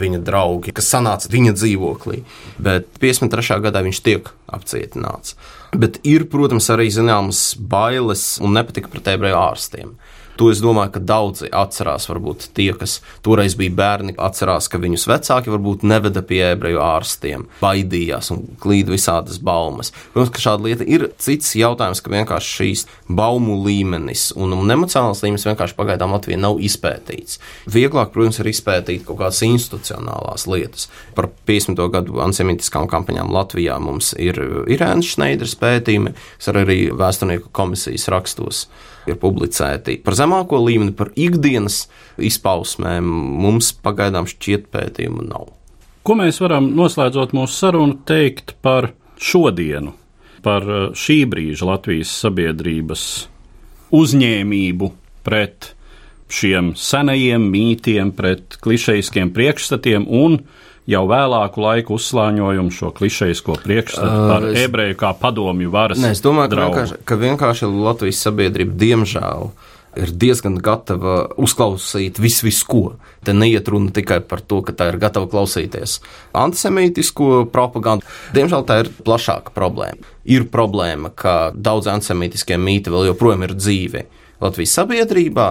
viņa 0.01 0.23
draugi, 0.25 0.73
kas 0.77 0.89
sanāca 0.95 1.29
viņa 1.33 1.55
dzīvoklī. 1.59 2.23
Bet 2.63 2.89
53. 3.03 3.61
gadā 3.67 3.83
viņš 3.85 4.01
tiek 4.07 4.31
apcietināts. 4.49 5.37
Bet 5.71 6.01
ir, 6.09 6.25
protams, 6.31 6.67
arī 6.73 6.89
zināmas 6.91 7.53
bailes 7.55 8.41
un 8.43 8.57
nepatika 8.57 8.91
pret 8.91 9.13
ebreju 9.13 9.39
ārstiem. 9.39 9.93
To 10.41 10.47
es 10.49 10.63
domāju, 10.65 10.95
ka 10.95 11.01
daudzi 11.05 11.51
atcerās, 11.53 12.07
varbūt 12.09 12.47
tie, 12.57 12.71
kas 12.73 12.95
toreiz 13.21 13.53
bija 13.61 13.75
bērni, 13.77 14.15
atcerās, 14.17 14.71
ka 14.73 14.79
viņus 14.81 15.03
vecāki 15.11 15.53
varbūt 15.53 15.83
neveda 15.85 16.23
pie 16.25 16.39
ebreju 16.55 16.79
ārstiem, 16.81 17.43
baidījās 17.61 18.31
un 18.33 18.47
klīda 18.63 18.95
visādas 18.95 19.37
baumas. 19.45 19.93
Protams, 20.15 20.31
ka 20.33 20.41
šāda 20.41 20.65
lieta 20.65 20.87
ir 20.89 21.11
cits 21.21 21.53
jautājums, 21.61 22.01
ka 22.01 22.13
vienkārši 22.15 22.55
šīs 22.57 22.87
baumu 23.21 23.59
līmenis 23.67 24.31
un, 24.33 24.55
un 24.57 24.73
emocionāls 24.73 25.21
līmenis 25.27 25.45
vienkārši 25.51 25.77
pagaidām 25.77 26.15
Latvijā 26.17 26.41
nav 26.41 26.57
izpētīts. 26.65 27.37
Vieglāk, 27.69 28.15
protams, 28.15 28.41
ir 28.41 28.49
izpētīt 28.49 29.05
kaut 29.11 29.21
kādas 29.21 29.43
institucionālās 29.45 30.47
lietas. 30.49 30.89
Par 31.19 31.29
50. 31.51 31.85
gadu 31.93 32.23
antisemitiskām 32.25 32.89
kampaņām 32.89 33.29
Latvijā 33.37 33.77
mums 33.77 34.15
ir 34.17 34.41
Irēnas 34.73 35.13
Šneidras 35.19 35.53
pētījumi, 35.61 36.15
kas 36.41 36.49
arī 36.55 36.79
vēsturnieku 36.97 37.53
komisijas 37.61 38.09
rakstos 38.09 38.65
ir 39.11 39.19
publicēti 39.21 39.99
par 40.05 40.17
zemāko 40.19 40.61
līmeni, 40.65 40.95
par 40.97 41.13
ikdienas 41.19 41.85
izpausmēm, 42.21 43.07
mums 43.43 43.73
pagaidām 43.85 44.29
šķiet 44.31 44.69
pētījumu 44.73 45.27
nav. 45.29 45.51
Ko 46.07 46.17
mēs 46.17 46.41
varam 46.41 46.71
noslēdzot 46.79 47.35
mūsu 47.37 47.59
sarunu 47.67 47.99
teikt 48.09 48.55
par 48.65 48.93
šodienu, 49.21 49.93
par 50.45 50.65
eh, 50.65 50.87
šī 50.97 51.21
brīža 51.31 51.69
Latvijas 51.69 52.15
sabiedrības 52.23 53.05
uzņēmību 53.95 54.91
pret 55.27 55.75
šiem 56.31 56.73
senajiem 56.79 57.45
mītiem, 57.53 58.13
pret 58.17 58.57
klišejiskiem 58.63 59.33
priekšstatiem 59.35 60.07
un 60.07 60.39
jau 60.89 61.03
vēlāku 61.11 61.65
laiku 61.65 61.97
uzslāņojumu 61.99 62.73
šo 62.75 62.93
klišejisko 62.97 63.59
priekšstatu 63.65 64.23
par 64.31 64.47
uh, 64.47 64.53
es, 64.53 64.65
ebreju 64.69 64.97
kā 65.01 65.13
padomju 65.19 65.73
varas. 65.73 66.01
Nē, 66.01 66.15
es 66.17 66.23
domāju, 66.25 66.55
ka 66.55 66.63
vienkārši, 66.63 67.03
ka 67.05 67.21
vienkārši 67.21 67.71
Latvijas 67.75 68.23
sabiedrība 68.27 68.79
diemžēl 68.81 69.51
ir 69.99 70.13
diezgan 70.15 70.55
gatava 70.63 71.25
uzklausīt 71.41 72.21
visu, 72.23 72.47
visu 72.47 72.67
ko. 72.71 72.83
Te 73.27 73.35
neiet 73.37 73.69
runa 73.69 73.91
tikai 73.95 74.21
par 74.23 74.41
to, 74.41 74.61
ka 74.67 74.75
tā 74.77 74.91
ir 74.93 75.01
gatava 75.03 75.29
klausīties 75.31 75.99
antisemītisko 76.39 77.47
propagandu. 77.53 78.07
Diemžēl 78.37 78.65
tā 78.69 78.81
ir 78.85 78.93
plašāka 79.05 79.53
problēma. 79.57 80.15
Ir 80.31 80.47
problēma, 80.53 81.11
ka 81.11 81.51
daudz 81.55 81.91
antisemītiskie 81.91 82.59
mīti 82.61 82.93
vēl 82.93 83.11
joprojām 83.11 83.49
ir 83.49 83.57
dzīvi 83.59 84.07
Latvijas 84.41 84.79
sabiedrībā, 84.79 85.49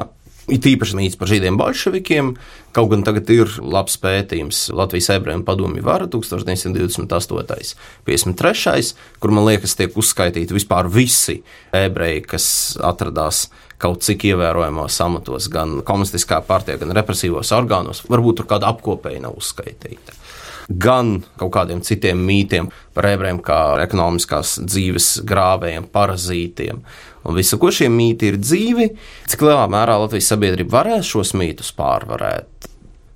It 0.54 0.66
īpaši 0.66 0.98
mīts 0.98 1.18
par 1.20 1.30
žīdiem 1.30 1.58
bolševikiem, 1.60 2.34
kaut 2.76 2.92
gan 2.92 3.06
tagad 3.06 3.30
ir 3.34 3.56
labs 3.62 3.98
pētījums 4.02 4.68
Latvijas 4.76 5.12
ebrejiem 5.16 5.46
padomju 5.48 5.84
vara 5.86 6.10
1928. 6.10 7.76
53. 8.10 8.94
kur 9.22 9.36
man 9.36 9.48
liekas 9.50 9.78
tiek 9.80 9.98
uzskaitīti 9.98 10.56
vispār 10.58 10.90
visi 10.92 11.40
ebreji, 11.76 12.26
kas 12.30 12.46
atradās 12.82 13.48
kaut 13.80 14.04
cik 14.04 14.26
ievērojamos 14.34 14.98
amatos, 15.06 15.48
gan 15.54 15.80
komunistiskā 15.88 16.42
partijā, 16.48 16.82
gan 16.82 16.96
represīvos 16.98 17.54
orgānos. 17.56 18.04
Varbūt 18.12 18.42
tur 18.42 18.50
kāda 18.50 18.74
apkopēja 18.74 19.24
nav 19.24 19.38
uzskaitīta 19.40 20.20
gan 20.70 21.24
kaut 21.40 21.52
kādiem 21.56 21.82
citiem 21.82 22.20
mītiem 22.22 22.70
par 22.94 23.08
ebrejiem, 23.10 23.42
kā 23.42 23.80
ekonomiskās 23.82 24.60
dzīves 24.62 25.08
grāvējiem, 25.28 25.88
parazītiem. 25.90 26.84
Un 27.30 27.38
visu, 27.38 27.60
ko 27.62 27.72
šie 27.74 27.90
mīti 27.94 28.32
ir 28.32 28.40
dzīvi, 28.42 28.90
cik 29.30 29.46
lielā 29.46 29.68
mērā 29.72 30.00
Latvijas 30.02 30.32
sabiedrība 30.34 30.80
varēs 30.80 31.12
šos 31.14 31.36
mītus 31.38 31.72
pārvarēt. 31.78 32.70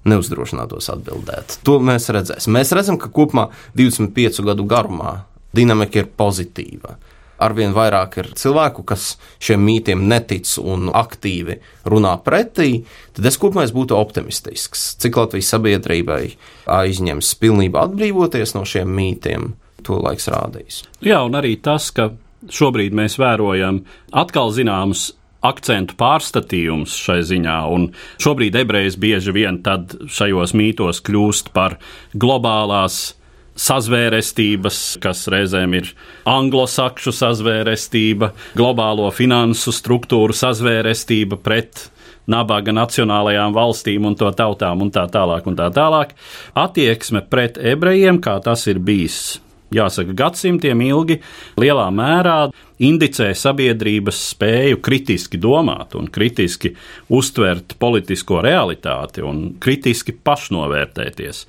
Neuzdrošinātos 0.10 0.90
atbildēt. 0.92 1.58
To 1.64 1.78
mēs 1.82 2.10
redzēsim. 2.12 2.54
Mēs 2.54 2.74
redzam, 2.76 3.00
ka 3.00 3.08
kopumā 3.14 3.48
25 3.80 4.44
gadu 4.44 4.68
garumā 4.68 5.22
dinamika 5.56 6.04
ir 6.04 6.12
pozitīva 6.20 6.98
arvien 7.44 7.74
vairāk 7.76 8.18
ir 8.22 8.30
cilvēku, 8.40 8.86
kas 8.88 9.14
šiem 9.44 9.64
mītiem 9.66 10.06
netic 10.10 10.50
un 10.62 10.90
aktīvi 10.94 11.60
runā 11.90 12.16
pretī, 12.26 12.84
tad 13.16 13.28
es 13.30 13.40
kopumā 13.42 13.66
būtu 13.74 13.98
optimistisks. 13.98 14.94
Cik 15.02 15.20
Latvijas 15.22 15.54
sabiedrībai 15.56 16.24
aizņems 16.72 17.34
pilnībā 17.42 17.88
atbrīvoties 17.88 18.56
no 18.58 18.66
šiem 18.70 18.92
mītiem, 18.98 19.54
to 19.84 20.00
laiks 20.04 20.30
rādīs. 20.32 20.84
Jā, 21.04 21.24
un 21.26 21.40
arī 21.40 21.56
tas, 21.64 21.90
ka 21.96 22.12
šobrīd 22.52 22.96
mēs 22.96 23.18
vērojam 23.22 23.84
atkal 24.12 24.52
zināmus 24.56 25.12
akcentu 25.44 25.98
pārstatījums 26.00 26.96
šai 27.04 27.20
ziņā, 27.28 27.58
un 27.76 27.90
šobrīd 28.24 28.56
ebrejs 28.64 28.96
bieži 29.00 29.34
vien 29.36 29.60
šajos 29.64 30.56
mītos 30.56 31.04
kļūst 31.04 31.52
par 31.56 31.78
globālās 32.16 33.16
sazvērestības, 33.60 34.80
kas 35.04 35.28
reizēm 35.30 35.76
ir 35.78 35.92
anglosakšu 36.30 37.14
sazvērestība, 37.14 38.32
globālo 38.58 39.12
finansu 39.14 39.76
struktūru 39.76 40.34
sazvērestība 40.34 41.38
pret 41.44 41.90
nabaga 42.26 42.74
nacionālajām 42.74 43.54
valstīm 43.54 44.08
un 44.08 44.18
to 44.18 44.32
tautām 44.34 44.82
un 44.86 44.92
tā 44.96 45.06
tālāk 45.12 45.48
un 45.50 45.60
tā 45.60 45.70
tālāk. 45.76 46.16
Attieksme 46.56 47.26
pret 47.30 47.60
ebrejiem, 47.60 48.24
kā 48.24 48.40
tas 48.44 48.66
ir 48.72 48.80
bijis 48.80 49.44
jāsaka, 49.76 50.16
gadsimtiem 50.18 50.84
ilgi, 50.86 51.20
lielā 51.60 51.88
mērā 51.94 52.38
indicē 52.84 53.32
sabiedrības 53.38 54.20
spēju 54.34 54.80
kritiski 54.84 55.40
domāt 55.42 55.98
un 56.00 56.10
kritiski 56.14 56.74
uztvert 57.14 57.78
politisko 57.82 58.42
realitāti 58.46 59.26
un 59.26 59.54
kritiski 59.64 60.16
pašnovērtēties. 60.16 61.44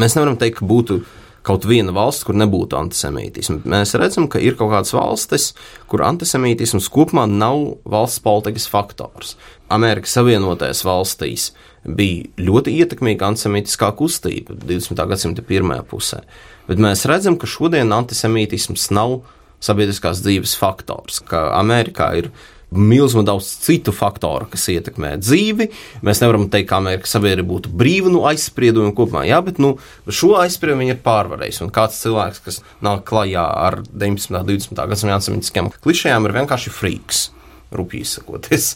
Mēs 0.00 0.16
nevaram 0.16 0.38
teikt, 0.40 0.60
ka 0.60 0.68
būtu 0.68 1.02
kaut 1.46 1.66
viena 1.66 1.92
valsts, 1.94 2.24
kur 2.26 2.36
nebūtu 2.38 2.78
antisemītismu. 2.78 3.62
Mēs 3.68 3.96
redzam, 3.98 4.28
ka 4.30 4.40
ir 4.42 4.54
kaut 4.58 4.70
kādas 4.72 4.94
valstis, 4.94 5.50
kur 5.90 6.04
antisemītisms 6.06 6.88
kopumā 6.92 7.26
nav 7.30 7.80
valsts 7.88 8.22
politikas 8.22 8.68
faktors. 8.70 9.34
Amerikas 9.72 10.14
Savienotajās 10.18 10.84
valstīs 10.86 11.50
bija 11.84 12.30
ļoti 12.38 12.74
ietekmīga 12.82 13.32
antisemītiskā 13.32 13.90
kustība 13.98 14.56
20. 14.62 15.04
gadsimta 15.10 15.44
pirmajā 15.46 15.84
pusē, 15.90 16.22
bet 16.68 16.82
mēs 16.82 17.06
redzam, 17.10 17.38
ka 17.38 17.50
šodien 17.50 17.92
antisemītisms 17.94 18.90
nav 18.94 19.20
sabiedriskās 19.62 20.22
dzīves 20.22 20.56
faktors, 20.58 21.20
ka 21.26 21.50
Amerikā 21.58 22.10
ir 22.18 22.32
milzīgi 22.72 23.26
daudz 23.28 23.48
citu 23.62 23.92
faktoru, 23.92 24.46
kas 24.52 24.64
ietekmē 24.72 25.14
dzīvi. 25.20 25.68
Mēs 26.06 26.22
nevaram 26.22 26.48
teikt, 26.52 26.70
ka 26.70 26.78
Amerikas 26.80 27.12
sabiedrība 27.12 27.50
būtu 27.50 27.72
brīva 27.76 28.08
no 28.08 28.22
nu, 28.22 28.24
aizspriedumiem 28.30 28.94
kopumā, 28.96 29.26
jā, 29.28 29.42
bet 29.44 29.60
nu, 29.62 29.74
šo 30.08 30.34
aizspriedumu 30.40 30.86
viņi 30.86 30.96
ir 30.96 31.02
pārvarējuši. 31.04 31.62
Un 31.66 31.74
kāds 31.74 32.00
cilvēks, 32.00 32.42
kas 32.46 32.62
nāk 32.84 33.04
klajā 33.08 33.44
ar 33.44 33.82
19. 33.84 34.32
un 34.32 34.48
20. 34.48 34.82
gadsimta 34.94 35.18
antisemītiskajām 35.18 35.72
klišejām, 35.84 36.28
ir 36.28 36.36
vienkārši 36.40 36.72
friks. 36.72 37.26
Rupīgi 37.74 38.08
sakoties. 38.16 38.74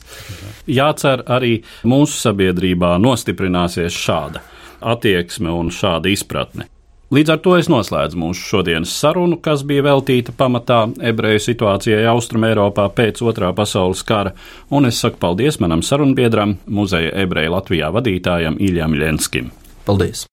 Jācer 0.66 1.24
arī 1.26 1.58
mūsu 1.84 2.20
sabiedrībā 2.26 2.96
nostiprināsies 3.02 3.96
šāda 3.96 4.44
attieksme 4.80 5.52
un 5.52 5.70
šāda 5.72 6.10
izpratne. 6.12 6.68
Līdz 7.14 7.30
ar 7.30 7.38
to 7.38 7.52
es 7.54 7.68
noslēdzu 7.70 8.18
mūsu 8.18 8.42
šodienas 8.42 8.90
sarunu, 8.98 9.36
kas 9.38 9.60
bija 9.62 9.84
veltīta 9.86 10.32
pamatā 10.34 10.80
ebreju 11.06 11.44
situācijai 11.44 12.02
Austrumēropā 12.10 12.88
pēc 12.98 13.22
otrā 13.22 13.52
pasaules 13.54 14.02
kara, 14.02 14.32
un 14.74 14.90
es 14.90 14.98
saku 15.04 15.20
paldies 15.22 15.60
manam 15.62 15.84
sarunbiedram, 15.86 16.56
muzeja 16.66 17.14
ebreju 17.22 17.54
Latvijā 17.54 17.92
vadītājam 17.94 18.58
Iļam 18.58 18.98
Ļenskim. 18.98 19.52
Paldies! 19.86 20.26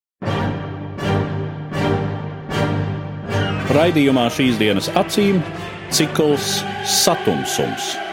Raidījumā 3.74 4.26
šīs 4.34 4.58
dienas 4.58 4.90
acīm 4.98 5.44
cikls 5.94 6.64
Satumsums- 6.90 7.94